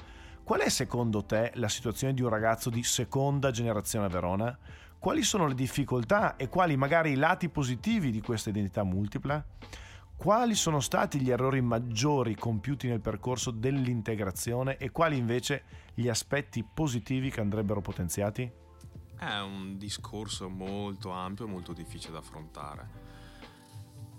Qual 0.43 0.61
è 0.61 0.69
secondo 0.71 1.25
te 1.25 1.53
la 1.55 1.69
situazione 1.69 2.15
di 2.15 2.23
un 2.23 2.31
ragazzo 2.31 2.71
di 2.71 2.83
seconda 2.83 3.51
generazione 3.51 4.07
a 4.07 4.09
Verona? 4.09 4.59
Quali 4.99 5.23
sono 5.23 5.47
le 5.47 5.55
difficoltà 5.55 6.37
e 6.37 6.49
quali 6.49 6.77
magari 6.77 7.11
i 7.13 7.17
lati 7.17 7.49
positivi 7.49 8.11
di 8.11 8.21
questa 8.21 8.51
identità 8.51 8.83
multipla? 8.83 9.45
Quali 10.17 10.55
sono 10.55 10.81
stati 10.81 11.21
gli 11.21 11.31
errori 11.31 11.61
maggiori 11.61 12.35
compiuti 12.35 12.89
nel 12.89 13.01
percorso 13.01 13.51
dell'integrazione 13.51 14.79
e 14.79 14.91
quali 14.91 15.17
invece 15.17 15.65
gli 15.95 16.09
aspetti 16.09 16.65
positivi 16.65 17.31
che 17.31 17.41
andrebbero 17.41 17.81
potenziati? 17.81 18.51
È 19.19 19.39
un 19.39 19.77
discorso 19.77 20.49
molto 20.49 21.11
ampio 21.11 21.47
e 21.47 21.49
molto 21.49 21.73
difficile 21.73 22.13
da 22.13 22.19
affrontare. 22.21 23.02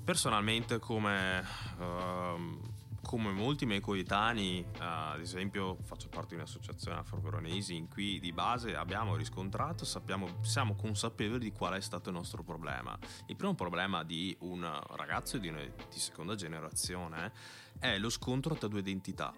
Personalmente 0.03 0.79
come 0.79 1.43
uh, 1.79 2.71
come 3.03 3.31
molti 3.31 3.65
miei 3.65 3.79
coetanei, 3.79 4.65
uh, 4.65 4.77
ad 4.79 5.19
esempio 5.19 5.77
faccio 5.83 6.07
parte 6.07 6.29
di 6.29 6.35
un'associazione 6.35 6.97
afro-veronesi 6.97 7.75
in 7.75 7.87
cui 7.87 8.19
di 8.19 8.31
base 8.31 8.75
abbiamo 8.75 9.15
riscontrato, 9.15 9.85
sappiamo, 9.85 10.41
siamo 10.41 10.73
consapevoli 10.75 11.39
di 11.39 11.51
qual 11.51 11.73
è 11.73 11.81
stato 11.81 12.09
il 12.09 12.15
nostro 12.15 12.43
problema. 12.43 12.97
Il 13.27 13.35
primo 13.35 13.53
problema 13.55 14.03
di 14.03 14.35
un 14.39 14.67
ragazzo 14.95 15.37
di, 15.37 15.49
una, 15.49 15.61
di 15.61 15.99
seconda 15.99 16.35
generazione 16.35 17.31
è 17.77 17.97
lo 17.97 18.09
scontro 18.09 18.55
tra 18.55 18.67
due 18.67 18.79
identità. 18.79 19.33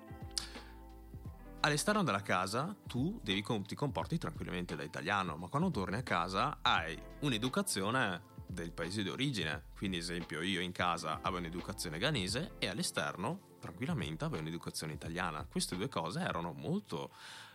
All'esterno 1.61 2.03
della 2.03 2.21
casa 2.21 2.75
tu 2.85 3.19
devi, 3.23 3.43
ti 3.65 3.75
comporti 3.75 4.19
tranquillamente 4.19 4.75
da 4.75 4.83
italiano, 4.83 5.35
ma 5.35 5.47
quando 5.47 5.71
torni 5.71 5.97
a 5.97 6.03
casa 6.03 6.59
hai 6.61 6.97
un'educazione 7.21 8.33
del 8.47 8.71
paese 8.71 9.03
di 9.03 9.09
origine. 9.09 9.63
Quindi, 9.75 9.97
esempio, 9.97 10.41
io 10.41 10.61
in 10.61 10.71
casa 10.71 11.19
avevo 11.21 11.37
un'educazione 11.37 11.97
ghanese 11.97 12.53
e 12.59 12.67
all'esterno 12.67 13.53
tranquillamente 13.59 14.25
aveva 14.25 14.41
un'educazione 14.41 14.93
italiana. 14.93 15.45
Queste 15.49 15.75
due 15.75 15.89
cose 15.89 16.19
erano 16.19 16.53
molto 16.53 17.11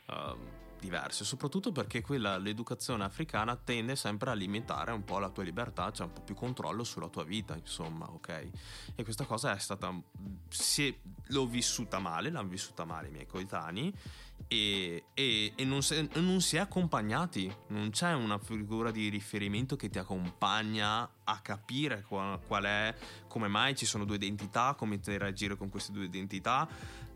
uh, 0.07 0.37
diverse, 0.81 1.25
soprattutto 1.25 1.71
perché 1.71 2.01
quella, 2.01 2.37
l'educazione 2.39 3.05
africana 3.05 3.55
tende 3.55 3.95
sempre 3.95 4.31
a 4.31 4.33
limitare 4.33 4.91
un 4.93 5.05
po' 5.05 5.19
la 5.19 5.29
tua 5.29 5.45
libertà, 5.45 5.87
c'è 5.91 5.97
cioè 5.97 6.07
un 6.07 6.13
po' 6.15 6.23
più 6.23 6.35
controllo 6.35 6.83
sulla 6.83 7.09
tua 7.09 7.23
vita, 7.23 7.55
insomma, 7.55 8.11
ok? 8.11 8.51
E 8.97 9.05
questa 9.05 9.25
cosa 9.25 9.55
è 9.55 9.59
stata... 9.59 9.95
Si, 10.49 10.99
l'ho 11.27 11.47
vissuta 11.47 11.99
male, 11.99 12.31
l'hanno 12.31 12.49
vissuta 12.49 12.85
male 12.85 13.09
i 13.09 13.13
miei 13.13 13.27
coetanei 13.27 13.95
e, 14.53 15.05
e, 15.15 15.53
e 15.55 15.65
non, 15.65 15.81
si, 15.81 16.09
non, 16.15 16.41
si, 16.41 16.57
è 16.57 16.59
accompagnati, 16.59 17.55
non 17.69 17.91
c'è 17.91 18.15
una 18.15 18.37
figura 18.37 18.91
di 18.91 19.09
riferimento 19.09 19.77
che 19.77 19.89
ti 19.89 20.01
accompagna 20.01 21.09
a 21.23 21.39
capire 21.41 22.03
qual, 22.03 22.41
qual 22.45 22.65
è, 22.65 22.93
come 23.29 23.47
mai 23.47 23.77
ci 23.77 23.87
sono 23.87 24.05
due 24.05 24.17
identità, 24.17 24.75
come 24.77 24.97
interagire 24.97 25.57
con 25.57 25.69
queste 25.69 25.93
due 25.93 26.07
identità. 26.07 26.69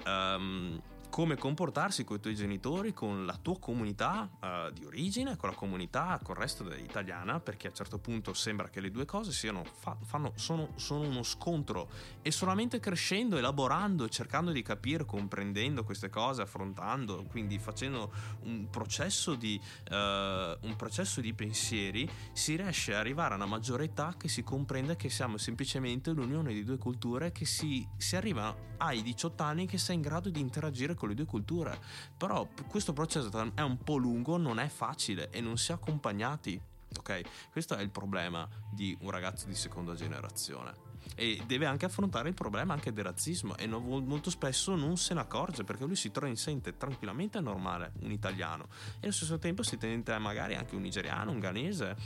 Um, 0.07 0.81
come 1.14 1.37
comportarsi 1.37 2.03
con 2.03 2.16
i 2.16 2.20
tuoi 2.20 2.35
genitori, 2.35 2.92
con 2.92 3.24
la 3.24 3.38
tua 3.40 3.57
comunità 3.61 4.29
uh, 4.40 4.72
di 4.72 4.85
origine, 4.85 5.37
con 5.37 5.48
la 5.48 5.55
comunità, 5.55 6.18
con 6.20 6.35
il 6.35 6.40
resto 6.40 6.68
italiana, 6.74 7.38
perché 7.38 7.68
a 7.68 7.70
un 7.70 7.77
certo 7.77 8.00
punto 8.00 8.35
sembra 8.35 8.68
che 8.68 8.81
le 8.81 8.90
due 8.90 9.05
cose 9.05 9.31
siano, 9.31 9.62
fa, 9.62 9.96
fanno, 10.03 10.33
sono, 10.35 10.70
sono, 10.74 11.07
uno 11.07 11.22
scontro. 11.22 11.88
E 12.20 12.33
solamente 12.33 12.81
crescendo, 12.81 13.37
elaborando, 13.37 14.09
cercando 14.09 14.50
di 14.50 14.62
capire, 14.62 15.05
comprendendo 15.05 15.85
queste 15.85 16.11
cose, 16.11 16.42
affrontando, 16.42 17.22
quindi 17.31 17.61
facendo 17.61 18.11
un 18.40 18.66
processo 18.68 19.37
di, 19.37 19.61
uh, 19.90 19.94
un 19.94 20.74
processo 20.77 21.20
di 21.20 21.33
pensieri, 21.33 22.11
si 22.33 22.57
riesce 22.57 22.92
ad 22.92 22.98
arrivare 22.98 23.35
a 23.35 23.37
una 23.37 23.46
maggiore 23.46 23.85
età 23.85 24.16
che 24.18 24.27
si 24.27 24.42
comprende 24.42 24.96
che 24.96 25.11
siamo 25.11 25.37
semplicemente 25.37 26.11
l'unione 26.11 26.53
di 26.53 26.64
due 26.64 26.77
culture 26.77 27.31
che 27.31 27.44
si, 27.44 27.87
si 27.98 28.16
arriva 28.16 28.72
ai 28.79 29.00
18 29.00 29.42
anni 29.44 29.66
che 29.66 29.79
sei 29.79 29.94
in 29.94 30.03
grado 30.03 30.29
di 30.29 30.40
interagire 30.40 30.94
con 30.94 31.04
con 31.05 31.09
le 31.09 31.14
due 31.14 31.27
culture. 31.27 31.79
Però 32.17 32.49
questo 32.69 32.93
processo 32.93 33.53
è 33.55 33.61
un 33.61 33.79
po' 33.79 33.97
lungo, 33.97 34.37
non 34.37 34.59
è 34.59 34.69
facile 34.69 35.31
e 35.31 35.40
non 35.40 35.57
si 35.59 35.71
è 35.71 35.75
accompagnati. 35.75 36.61
Ok? 36.97 37.21
Questo 37.51 37.77
è 37.77 37.83
il 37.83 37.90
problema 37.90 38.49
di 38.71 38.97
un 39.01 39.11
ragazzo 39.11 39.47
di 39.47 39.55
seconda 39.55 39.95
generazione 39.95 40.93
e 41.17 41.43
deve 41.47 41.67
anche 41.67 41.85
affrontare 41.85 42.29
il 42.29 42.35
problema 42.35 42.73
anche 42.73 42.93
del 42.93 43.05
razzismo 43.05 43.57
e 43.57 43.67
non, 43.67 43.85
molto 43.85 44.31
spesso 44.31 44.75
non 44.75 44.97
se 44.97 45.12
ne 45.12 45.21
accorge 45.21 45.62
perché 45.62 45.85
lui 45.85 45.97
si 45.97 46.11
trova 46.11 46.29
in 46.29 46.37
sente 46.37 46.79
tranquillamente 46.79 47.40
normale 47.40 47.93
un 48.01 48.11
italiano 48.11 48.69
e 49.01 49.05
allo 49.05 49.12
stesso 49.12 49.38
tempo 49.38 49.62
si 49.62 49.77
sente 49.79 50.17
magari 50.19 50.55
anche 50.55 50.75
un 50.75 50.81
nigeriano, 50.81 51.31
un 51.31 51.40
ghanese 51.40 51.97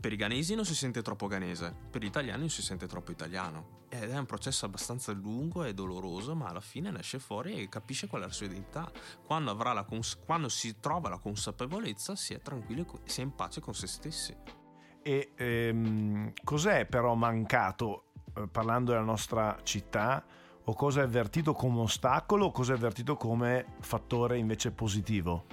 per 0.00 0.12
i 0.12 0.16
ghanesi 0.16 0.54
non 0.54 0.64
si 0.64 0.74
sente 0.74 1.02
troppo 1.02 1.26
ghanese, 1.26 1.74
per 1.90 2.02
gli 2.02 2.06
italiani 2.06 2.40
non 2.40 2.48
si 2.48 2.62
sente 2.62 2.86
troppo 2.86 3.10
italiano. 3.10 3.78
Ed 3.90 4.10
è 4.10 4.18
un 4.18 4.24
processo 4.24 4.64
abbastanza 4.64 5.12
lungo 5.12 5.64
e 5.64 5.74
doloroso, 5.74 6.34
ma 6.34 6.46
alla 6.46 6.60
fine 6.60 6.90
ne 6.90 7.00
esce 7.00 7.18
fuori 7.18 7.60
e 7.60 7.68
capisce 7.68 8.06
qual 8.06 8.22
è 8.22 8.26
la 8.26 8.32
sua 8.32 8.46
identità. 8.46 8.90
Quando, 9.24 9.54
cons- 9.86 10.18
quando 10.24 10.48
si 10.48 10.80
trova 10.80 11.10
la 11.10 11.18
consapevolezza, 11.18 12.16
si 12.16 12.32
è 12.32 12.40
tranquillo 12.40 12.86
e 13.04 13.10
si 13.10 13.20
è 13.20 13.24
in 13.24 13.34
pace 13.34 13.60
con 13.60 13.74
se 13.74 13.86
stessi. 13.86 14.34
E 15.02 15.32
ehm, 15.36 16.32
cos'è 16.44 16.86
però 16.86 17.14
mancato, 17.14 18.12
eh, 18.36 18.48
parlando 18.48 18.92
della 18.92 19.04
nostra 19.04 19.58
città, 19.62 20.24
o 20.64 20.74
cosa 20.74 21.00
è 21.00 21.04
avvertito 21.04 21.52
come 21.52 21.80
ostacolo 21.80 22.46
o 22.46 22.50
cosa 22.52 22.72
è 22.72 22.76
avvertito 22.76 23.16
come 23.16 23.74
fattore 23.80 24.38
invece 24.38 24.70
positivo? 24.70 25.46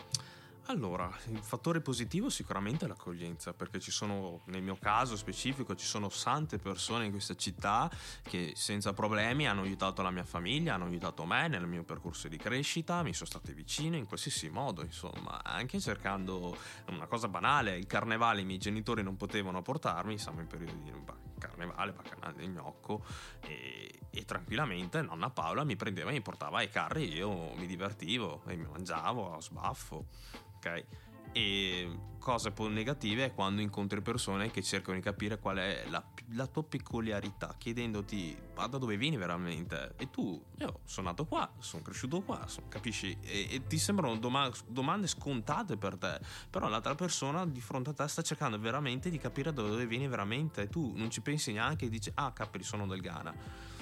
Allora, 0.70 1.10
il 1.30 1.40
fattore 1.40 1.80
positivo 1.80 2.30
sicuramente 2.30 2.84
è 2.84 2.88
l'accoglienza, 2.90 3.54
perché 3.54 3.80
ci 3.80 3.90
sono, 3.90 4.42
nel 4.48 4.62
mio 4.62 4.76
caso 4.76 5.16
specifico, 5.16 5.76
ci 5.76 5.86
sono 5.86 6.10
tante 6.10 6.58
persone 6.58 7.06
in 7.06 7.12
questa 7.12 7.36
città 7.36 7.90
che 8.22 8.52
senza 8.54 8.92
problemi 8.92 9.48
hanno 9.48 9.62
aiutato 9.62 10.02
la 10.02 10.12
mia 10.12 10.26
famiglia, 10.26 10.74
hanno 10.74 10.84
aiutato 10.84 11.24
me 11.24 11.48
nel 11.48 11.66
mio 11.66 11.84
percorso 11.84 12.28
di 12.28 12.36
crescita, 12.36 13.02
mi 13.02 13.14
sono 13.14 13.30
state 13.30 13.54
vicine 13.54 13.96
in 13.96 14.08
qualsiasi 14.08 14.50
modo, 14.50 14.82
insomma, 14.84 15.42
anche 15.42 15.80
cercando 15.80 16.58
una 16.90 17.08
cosa 17.08 17.30
banale, 17.30 17.78
il 17.78 17.88
carnevale 17.88 18.42
i 18.42 18.46
miei 18.46 18.60
genitori 18.60 19.02
non 19.04 19.16
potevano 19.16 19.62
portarmi, 19.62 20.18
siamo 20.18 20.42
in 20.42 20.48
periodo 20.48 20.74
di 20.74 20.92
carnevale, 21.40 21.94
bacchanale 21.94 22.34
del 22.36 22.50
gnocco 22.50 23.06
e, 23.40 24.00
e, 24.10 24.26
tranquillamente 24.26 25.02
nonna 25.02 25.30
Paola 25.30 25.64
mi 25.64 25.78
prendeva 25.78 26.10
e 26.10 26.14
mi 26.14 26.22
portava 26.22 26.58
ai 26.58 26.70
carri, 26.70 27.14
io 27.14 27.54
mi 27.56 27.68
divertivo 27.68 28.44
e 28.48 28.58
mi 28.58 28.68
mangiavo 28.70 29.34
a 29.34 29.40
sbaffo 29.40 30.46
ok? 30.58 30.86
E 31.32 32.00
cose 32.28 32.52
poi 32.52 32.70
negative 32.72 33.26
è 33.26 33.34
quando 33.34 33.62
incontri 33.62 34.02
persone 34.02 34.52
che 34.52 34.62
cercano 34.62 34.98
di 34.98 35.02
capire 35.02 35.40
qual 35.40 35.58
è 35.58 35.86
la, 35.88 36.04
la 36.34 36.46
tua 36.46 36.62
peculiarità, 36.62 37.56
chiedendoti 37.58 38.36
ma 38.54 38.68
da 38.68 38.78
dove 38.78 38.98
vieni 38.98 39.16
veramente? 39.16 39.94
E 39.98 40.10
tu, 40.10 40.44
io 40.58 40.80
sono 40.84 41.08
nato 41.08 41.26
qua, 41.26 41.50
sono 41.60 41.84
cresciuto 41.84 42.22
qua, 42.22 42.46
sono, 42.48 42.68
capisci? 42.68 43.18
E, 43.22 43.48
e, 43.50 43.68
ti 43.68 43.78
sembrano 43.78 44.18
doma- 44.18 44.52
domande 44.68 45.08
scontate 45.08 45.78
per 45.78 45.96
te, 45.96 46.20
però 46.50 46.68
l'altra 46.68 46.96
persona 46.96 47.46
di 47.46 47.62
fronte 47.62 47.92
a 47.92 47.94
te 47.94 48.08
sta 48.10 48.22
cercando 48.22 48.60
veramente 48.60 49.10
di 49.10 49.18
capire 49.18 49.54
da 49.54 49.62
dove 49.62 49.86
vieni 49.88 50.10
veramente 50.10 50.64
e 50.64 50.68
tu 50.68 50.92
non 50.98 51.10
ci 51.10 51.22
pensi 51.22 51.54
neanche 51.54 51.86
e 51.86 51.90
dici 51.90 52.12
ah 52.16 52.34
capri 52.34 52.64
sono 52.64 52.86
del 52.88 53.00
Ghana 53.00 53.77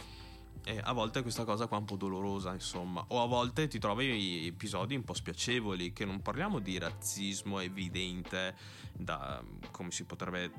e 0.65 0.81
a 0.83 0.93
volte 0.93 1.21
questa 1.21 1.43
cosa 1.43 1.67
qua 1.67 1.77
è 1.77 1.79
un 1.79 1.85
po' 1.85 1.95
dolorosa, 1.95 2.51
insomma. 2.51 3.05
O 3.09 3.21
a 3.21 3.27
volte 3.27 3.67
ti 3.67 3.77
trovi 3.77 4.47
episodi 4.47 4.95
un 4.95 5.03
po' 5.03 5.13
spiacevoli, 5.13 5.93
che 5.93 6.05
non 6.05 6.23
parliamo 6.23 6.57
di 6.57 6.79
razzismo 6.79 7.59
evidente, 7.59 8.55
da 8.91 9.43
come 9.69 9.91
si 9.91 10.05
potrebbe 10.05 10.51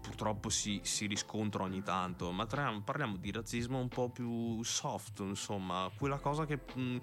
purtroppo 0.00 0.48
si, 0.48 0.80
si, 0.82 1.06
riscontra 1.06 1.62
ogni 1.62 1.82
tanto, 1.82 2.30
ma 2.32 2.46
parliamo 2.46 3.16
di 3.16 3.30
razzismo 3.30 3.78
un 3.78 3.88
po' 3.88 4.10
più 4.10 4.62
soft, 4.62 5.20
insomma, 5.20 5.90
quella 5.96 6.18
cosa 6.18 6.44
che 6.44 6.60
mh, 6.74 6.96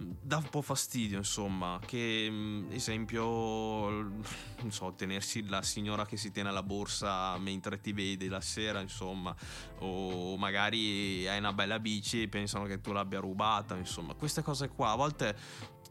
dà 0.00 0.38
un 0.38 0.48
po' 0.48 0.62
fastidio, 0.62 1.18
insomma, 1.18 1.78
che 1.84 2.64
esempio, 2.70 3.90
non 3.90 4.70
so, 4.70 4.94
tenersi 4.94 5.46
la 5.46 5.62
signora 5.62 6.06
che 6.06 6.16
si 6.16 6.30
tiene 6.32 6.50
la 6.50 6.62
borsa 6.62 7.36
mentre 7.38 7.80
ti 7.80 7.92
vede 7.92 8.28
la 8.28 8.40
sera, 8.40 8.80
insomma, 8.80 9.34
o 9.80 10.36
magari 10.36 11.28
hai 11.28 11.38
una 11.38 11.52
bella 11.52 11.78
bici 11.78 12.22
e 12.22 12.28
pensano 12.28 12.64
che 12.64 12.80
tu 12.80 12.92
l'abbia 12.92 13.20
rubata, 13.20 13.76
insomma, 13.76 14.14
queste 14.14 14.42
cose 14.42 14.68
qua. 14.68 14.92
A 14.92 14.96
volte 14.96 15.36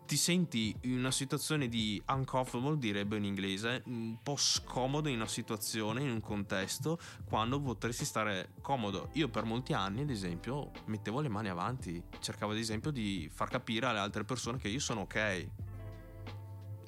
ti 0.09 0.17
senti 0.17 0.75
in 0.85 0.97
una 0.97 1.11
situazione 1.11 1.67
di 1.67 2.01
uncomfortable, 2.07 2.79
direbbe 2.79 3.17
in 3.17 3.25
inglese, 3.25 3.83
un 3.85 4.17
po' 4.23 4.37
scomodo 4.37 5.07
in 5.07 5.17
una 5.17 5.27
situazione, 5.27 6.01
in 6.01 6.09
un 6.09 6.19
contesto, 6.19 6.97
quando 7.25 7.61
potresti 7.61 8.05
stare 8.05 8.53
comodo. 8.59 9.09
Io 9.13 9.27
per 9.29 9.43
molti 9.43 9.73
anni, 9.73 10.01
ad 10.01 10.09
esempio, 10.09 10.71
mettevo 10.85 11.21
le 11.21 11.29
mani 11.29 11.49
avanti, 11.49 12.01
cercavo 12.21 12.53
ad 12.53 12.57
esempio 12.57 12.89
di 12.89 13.29
far 13.31 13.49
capire 13.49 13.85
alle 13.85 13.99
altre 13.99 14.23
persone 14.23 14.57
che 14.57 14.67
io 14.67 14.79
sono 14.79 15.01
ok. 15.01 15.15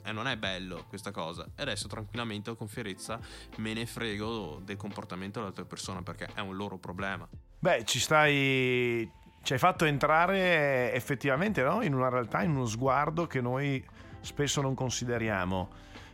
E 0.03 0.11
non 0.11 0.25
è 0.25 0.35
bello 0.35 0.85
questa 0.89 1.11
cosa. 1.11 1.47
E 1.55 1.61
adesso 1.61 1.87
tranquillamente 1.87 2.55
con 2.55 2.67
fierezza 2.67 3.19
me 3.57 3.73
ne 3.73 3.85
frego 3.85 4.59
del 4.65 4.77
comportamento 4.77 5.37
dell'altra 5.37 5.65
persona 5.65 6.01
perché 6.01 6.27
è 6.33 6.39
un 6.39 6.55
loro 6.55 6.79
problema. 6.79 7.29
Beh, 7.59 7.85
ci 7.85 7.99
stai 7.99 9.07
ci 9.41 9.53
hai 9.53 9.59
fatto 9.59 9.85
entrare 9.85 10.93
effettivamente 10.93 11.63
no? 11.63 11.81
in 11.81 11.93
una 11.93 12.09
realtà, 12.09 12.43
in 12.43 12.51
uno 12.51 12.65
sguardo 12.65 13.27
che 13.27 13.41
noi 13.41 13.83
spesso 14.19 14.61
non 14.61 14.75
consideriamo. 14.75 15.69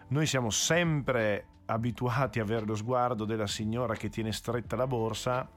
Noi 0.10 0.26
siamo 0.26 0.50
sempre 0.50 1.46
abituati 1.66 2.40
a 2.40 2.44
avere 2.44 2.66
lo 2.66 2.76
sguardo 2.76 3.26
della 3.26 3.48
signora 3.48 3.96
che 3.96 4.10
tiene 4.10 4.32
stretta 4.32 4.76
la 4.76 4.88
borsa 4.88 5.48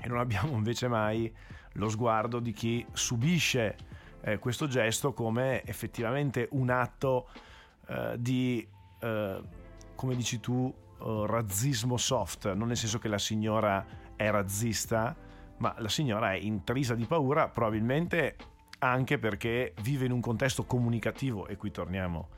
e 0.00 0.08
non 0.08 0.18
abbiamo 0.18 0.52
invece 0.56 0.88
mai 0.88 1.32
lo 1.74 1.88
sguardo 1.88 2.38
di 2.38 2.52
chi 2.52 2.84
subisce 2.92 3.76
eh, 4.20 4.38
questo 4.38 4.68
gesto 4.68 5.12
come 5.12 5.64
effettivamente 5.64 6.48
un 6.52 6.70
atto 6.70 7.28
eh, 7.88 8.14
di, 8.18 8.66
eh, 9.00 9.42
come 9.94 10.14
dici 10.14 10.38
tu, 10.38 10.72
eh, 11.00 11.24
razzismo 11.26 11.96
soft, 11.96 12.52
non 12.52 12.68
nel 12.68 12.76
senso 12.76 12.98
che 12.98 13.08
la 13.08 13.18
signora 13.18 13.84
è 14.14 14.30
razzista, 14.30 15.16
ma 15.62 15.72
la 15.78 15.88
signora 15.88 16.32
è 16.32 16.36
intrisa 16.36 16.96
di 16.96 17.04
paura 17.04 17.48
probabilmente 17.48 18.36
anche 18.80 19.16
perché 19.18 19.74
vive 19.82 20.06
in 20.06 20.10
un 20.10 20.20
contesto 20.20 20.64
comunicativo 20.64 21.46
e 21.46 21.56
qui 21.56 21.70
torniamo 21.70 22.28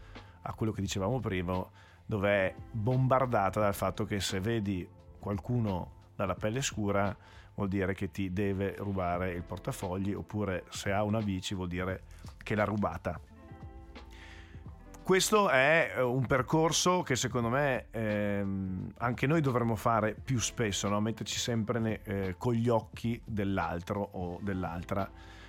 a 0.43 0.53
quello 0.53 0.73
che 0.73 0.83
dicevamo 0.83 1.21
prima 1.21 1.67
dove 2.05 2.29
è 2.29 2.55
bombardata 2.71 3.61
dal 3.61 3.75
fatto 3.75 4.05
che 4.05 4.21
se 4.21 4.41
vedi 4.41 4.87
qualcuno 5.19 6.03
dalla 6.15 6.35
pelle 6.35 6.61
scura 6.61 7.17
vuol 7.55 7.69
dire 7.69 7.95
che 7.95 8.11
ti 8.11 8.31
deve 8.31 8.75
rubare 8.77 9.33
il 9.33 9.43
portafogli 9.43 10.13
oppure 10.13 10.65
se 10.69 10.93
ha 10.93 11.03
una 11.03 11.21
bici 11.21 11.55
vuol 11.55 11.69
dire 11.69 12.03
che 12.43 12.55
l'ha 12.55 12.65
rubata 12.65 13.19
questo 15.05 15.51
è 15.51 15.93
eh, 15.97 16.01
un 16.01 16.27
percorso 16.27 17.03
che 17.03 17.15
secondo 17.15 17.51
me 17.51 17.89
ehm, 17.91 18.95
anche 18.97 19.27
noi 19.27 19.43
dovremmo 19.43 19.77
fare 19.77 20.15
più 20.15 20.39
spesso, 20.41 20.89
no? 20.89 20.99
metterci 20.99 21.39
sempre 21.39 21.79
ne, 21.79 22.01
eh, 22.05 22.35
con 22.39 22.55
gli 22.55 22.71
occhi 22.71 23.21
dell'altro 23.23 24.01
o 24.01 24.39
dell'altra, 24.41 25.09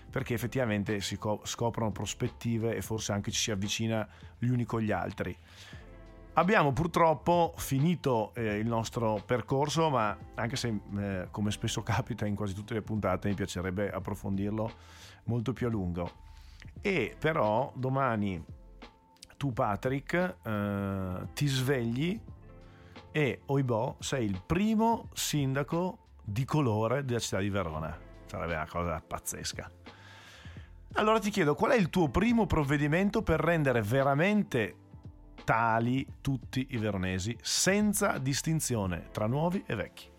perché 0.09 0.33
effettivamente 0.33 0.99
si 0.99 1.17
co- 1.17 1.39
scoprono 1.45 1.91
prospettive 1.91 2.75
e 2.75 2.81
forse 2.81 3.13
anche 3.13 3.31
ci 3.31 3.39
si 3.39 3.51
avvicina 3.51 4.05
gli 4.37 4.49
uni 4.49 4.65
con 4.65 4.81
gli 4.81 4.91
altri. 4.91 5.35
Abbiamo 6.33 6.73
purtroppo 6.73 7.53
finito 7.55 8.33
eh, 8.35 8.57
il 8.57 8.67
nostro 8.67 9.23
percorso, 9.25 9.89
ma 9.89 10.17
anche 10.33 10.57
se 10.57 10.79
eh, 10.97 11.27
come 11.31 11.51
spesso 11.51 11.81
capita 11.81 12.25
in 12.25 12.35
quasi 12.35 12.53
tutte 12.53 12.73
le 12.73 12.81
puntate 12.81 13.29
mi 13.29 13.35
piacerebbe 13.35 13.89
approfondirlo 13.89 14.71
molto 15.23 15.53
più 15.53 15.67
a 15.67 15.69
lungo. 15.69 16.11
E 16.81 17.15
però 17.17 17.71
domani 17.73 18.43
tu 19.45 19.53
Patrick 19.53 20.37
eh, 20.41 21.27
ti 21.33 21.45
svegli 21.45 22.19
e 23.11 23.41
oibò 23.45 23.95
sei 23.99 24.25
il 24.25 24.41
primo 24.43 25.09
sindaco 25.13 26.07
di 26.23 26.43
colore 26.45 27.05
della 27.05 27.19
città 27.19 27.37
di 27.37 27.49
Verona. 27.49 27.95
Sarebbe 28.25 28.55
una 28.55 28.67
cosa 28.67 28.99
pazzesca. 29.05 29.71
Allora 30.93 31.19
ti 31.19 31.29
chiedo 31.29 31.53
qual 31.53 31.71
è 31.71 31.75
il 31.75 31.91
tuo 31.91 32.09
primo 32.09 32.47
provvedimento 32.47 33.21
per 33.21 33.39
rendere 33.39 33.81
veramente 33.81 34.77
tali 35.43 36.05
tutti 36.21 36.65
i 36.71 36.77
veronesi 36.77 37.37
senza 37.39 38.17
distinzione 38.17 39.09
tra 39.11 39.27
nuovi 39.27 39.63
e 39.67 39.75
vecchi? 39.75 40.09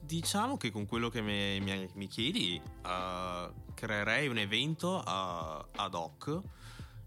Diciamo 0.00 0.56
che 0.56 0.70
con 0.70 0.86
quello 0.86 1.08
che 1.08 1.20
mi, 1.20 1.58
mi, 1.60 1.88
mi 1.94 2.06
chiedi 2.06 2.60
uh, 2.64 3.52
creerei 3.74 4.28
un 4.28 4.38
evento 4.38 5.02
uh, 5.04 5.66
ad 5.74 5.94
hoc 5.94 6.40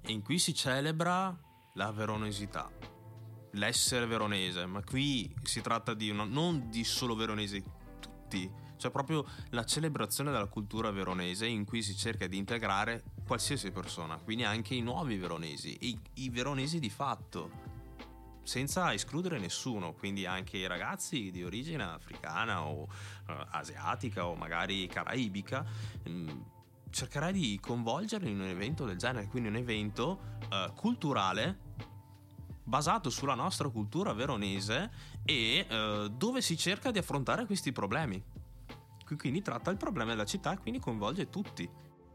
in 0.07 0.21
cui 0.21 0.37
si 0.37 0.53
celebra 0.53 1.35
la 1.73 1.91
veronesità, 1.91 2.69
l'essere 3.51 4.05
veronese, 4.05 4.65
ma 4.65 4.83
qui 4.83 5.33
si 5.43 5.61
tratta 5.61 5.93
di 5.93 6.09
una, 6.09 6.23
non 6.23 6.69
di 6.69 6.83
solo 6.83 7.15
veronesi, 7.15 7.63
tutti, 7.99 8.49
cioè 8.77 8.91
proprio 8.91 9.25
la 9.49 9.63
celebrazione 9.63 10.31
della 10.31 10.47
cultura 10.47 10.91
veronese 10.91 11.45
in 11.45 11.65
cui 11.65 11.81
si 11.81 11.95
cerca 11.95 12.27
di 12.27 12.37
integrare 12.37 13.03
qualsiasi 13.25 13.71
persona, 13.71 14.17
quindi 14.17 14.43
anche 14.43 14.73
i 14.73 14.81
nuovi 14.81 15.17
veronesi, 15.17 15.77
i, 15.81 15.99
i 16.15 16.29
veronesi 16.29 16.79
di 16.79 16.89
fatto, 16.89 17.69
senza 18.43 18.91
escludere 18.93 19.39
nessuno, 19.39 19.93
quindi 19.93 20.25
anche 20.25 20.57
i 20.57 20.67
ragazzi 20.67 21.31
di 21.31 21.43
origine 21.43 21.83
africana 21.83 22.65
o 22.65 22.81
uh, 22.81 22.87
asiatica 23.51 24.25
o 24.25 24.35
magari 24.35 24.87
caraibica. 24.87 25.63
Mh, 26.05 26.09
mm, 26.09 26.41
cercherai 26.91 27.33
di 27.33 27.59
coinvolgerli 27.59 28.29
in 28.29 28.39
un 28.39 28.47
evento 28.47 28.85
del 28.85 28.97
genere, 28.97 29.27
quindi 29.27 29.49
un 29.49 29.55
evento 29.55 30.19
uh, 30.49 30.73
culturale 30.73 31.69
basato 32.63 33.09
sulla 33.09 33.33
nostra 33.33 33.69
cultura 33.69 34.13
veronese 34.13 34.91
e 35.25 35.65
uh, 35.69 36.07
dove 36.09 36.41
si 36.41 36.55
cerca 36.57 36.91
di 36.91 36.99
affrontare 36.99 37.45
questi 37.45 37.71
problemi. 37.71 38.21
Quindi 39.17 39.41
tratta 39.41 39.71
il 39.71 39.77
problema 39.77 40.11
della 40.11 40.25
città 40.25 40.53
e 40.53 40.57
quindi 40.57 40.79
coinvolge 40.79 41.29
tutti. 41.29 41.69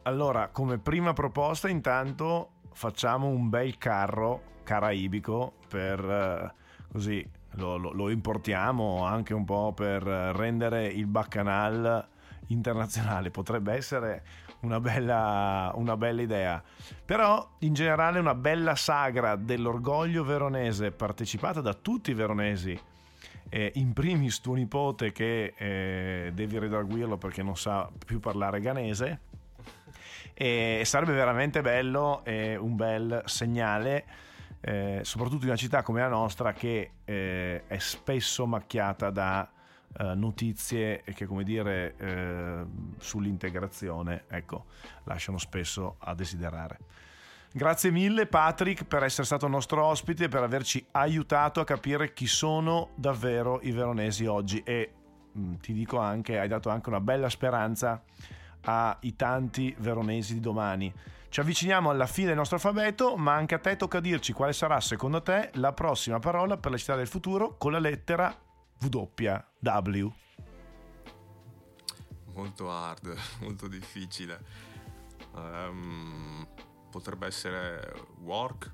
Allora, 0.05 0.49
come 0.49 0.79
prima 0.79 1.12
proposta, 1.12 1.69
intanto 1.69 2.53
facciamo 2.73 3.27
un 3.27 3.51
bel 3.51 3.77
carro 3.77 4.55
caraibico 4.62 5.57
per 5.69 6.03
uh, 6.03 6.91
così 6.91 7.29
lo, 7.57 7.77
lo, 7.77 7.93
lo, 7.93 8.11
importiamo 8.11 9.05
anche 9.05 9.35
un 9.35 9.45
po' 9.45 9.73
per 9.75 10.03
rendere 10.03 10.87
il 10.87 11.07
baccanal 11.07 12.09
internazionale. 12.49 13.31
Potrebbe 13.31 13.75
essere 13.75 14.25
una 14.61 14.81
bella, 14.81 15.73
una 15.75 15.97
bella 15.97 16.23
idea. 16.23 16.62
Però 17.05 17.57
in 17.61 17.75
generale 17.75 18.19
una 18.19 18.35
bella 18.35 18.75
sagra 18.75 19.37
dell'orgoglio 19.37 20.25
veronese 20.25 20.90
partecipata 20.92 21.61
da 21.61 21.75
tutti 21.75 22.11
i 22.11 22.14
veronesi. 22.14 22.79
Eh, 23.49 23.73
in 23.77 23.92
primis 23.92 24.40
tuo 24.40 24.55
nipote 24.55 25.12
che 25.12 25.55
eh, 25.57 26.33
devi 26.35 26.59
redarguirlo 26.59 27.16
perché 27.16 27.45
non 27.45 27.57
sa 27.57 27.88
più 28.05 28.19
parlare 28.19 28.61
ganese 28.61 29.21
e 30.35 30.83
sarebbe 30.85 31.12
veramente 31.12 31.61
bello 31.61 32.25
e 32.25 32.57
un 32.57 32.75
bel 32.75 33.23
segnale 33.27 34.05
eh, 34.61 35.01
soprattutto 35.05 35.42
in 35.42 35.51
una 35.51 35.57
città 35.57 35.83
come 35.83 36.01
la 36.01 36.09
nostra 36.09 36.53
che 36.53 36.90
eh, 37.05 37.62
è 37.69 37.79
spesso 37.79 38.47
macchiata 38.47 39.11
da 39.11 39.49
eh, 39.99 40.15
notizie 40.15 41.03
che, 41.15 41.27
come 41.27 41.45
dire, 41.45 41.95
eh, 41.97 42.65
sull'integrazione, 42.99 44.25
ecco, 44.29 44.67
lasciano 45.05 45.39
spesso 45.39 45.97
a 45.99 46.15
desiderare. 46.15 46.79
Grazie 47.53 47.91
mille 47.91 48.27
Patrick 48.27 48.85
per 48.85 49.03
essere 49.03 49.25
stato 49.25 49.49
nostro 49.49 49.83
ospite 49.83 50.25
e 50.25 50.29
per 50.29 50.43
averci 50.43 50.85
aiutato 50.91 51.61
a 51.61 51.65
capire 51.65 52.13
chi 52.13 52.27
sono 52.27 52.91
davvero 52.97 53.61
i 53.63 53.71
veronesi 53.71 54.27
oggi 54.27 54.61
e 54.63 54.93
mh, 55.33 55.41
mm, 55.41 55.55
ti 55.55 55.73
dico 55.73 55.99
anche, 55.99 56.39
hai 56.39 56.49
dato 56.49 56.69
anche 56.69 56.91
una 56.91 57.01
bella 57.01 57.31
speranza 57.31 58.03
ai 58.61 59.17
tanti 59.17 59.75
veronesi 59.79 60.35
di 60.35 60.41
domani. 60.41 60.93
Ci 61.31 61.41
avviciniamo 61.41 61.89
alla 61.89 62.07
fine 62.07 62.29
del 62.29 62.37
nostro 62.37 62.57
alfabeto, 62.57 63.17
ma 63.17 63.35
anche 63.35 63.55
a 63.55 63.59
te 63.59 63.77
tocca 63.77 64.01
dirci 64.01 64.33
quale 64.33 64.53
sarà 64.53 64.81
secondo 64.81 65.23
te 65.23 65.51
la 65.55 65.73
prossima 65.73 66.19
parola 66.19 66.59
per 66.59 66.73
la 66.73 66.77
città 66.77 66.97
del 66.97 67.07
futuro 67.07 67.57
con 67.57 67.73
la 67.73 67.79
lettera 67.79 68.37
W. 68.79 70.12
Molto 72.35 72.71
hard, 72.71 73.17
molto 73.41 73.67
difficile. 73.69 74.39
Um, 75.33 76.47
potrebbe 76.91 77.27
essere 77.27 78.07
work. 78.21 78.73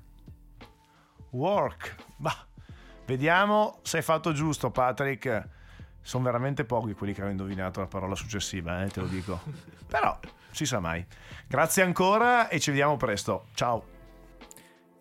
Work. 1.31 1.95
Bah, 2.17 2.45
vediamo 3.05 3.79
se 3.83 3.97
hai 3.97 4.03
fatto 4.03 4.33
giusto, 4.33 4.71
Patrick. 4.71 5.49
Sono 6.01 6.25
veramente 6.25 6.65
pochi 6.65 6.93
quelli 6.93 7.13
che 7.13 7.21
hanno 7.21 7.31
indovinato 7.31 7.79
la 7.79 7.87
parola 7.87 8.15
successiva, 8.15 8.83
eh, 8.83 8.89
te 8.89 8.99
lo 8.99 9.07
dico. 9.07 9.39
Però 9.87 10.19
si 10.51 10.65
sa 10.65 10.79
mai. 10.79 11.05
Grazie 11.47 11.83
ancora 11.83 12.49
e 12.49 12.59
ci 12.59 12.71
vediamo 12.71 12.97
presto. 12.97 13.47
Ciao. 13.53 13.92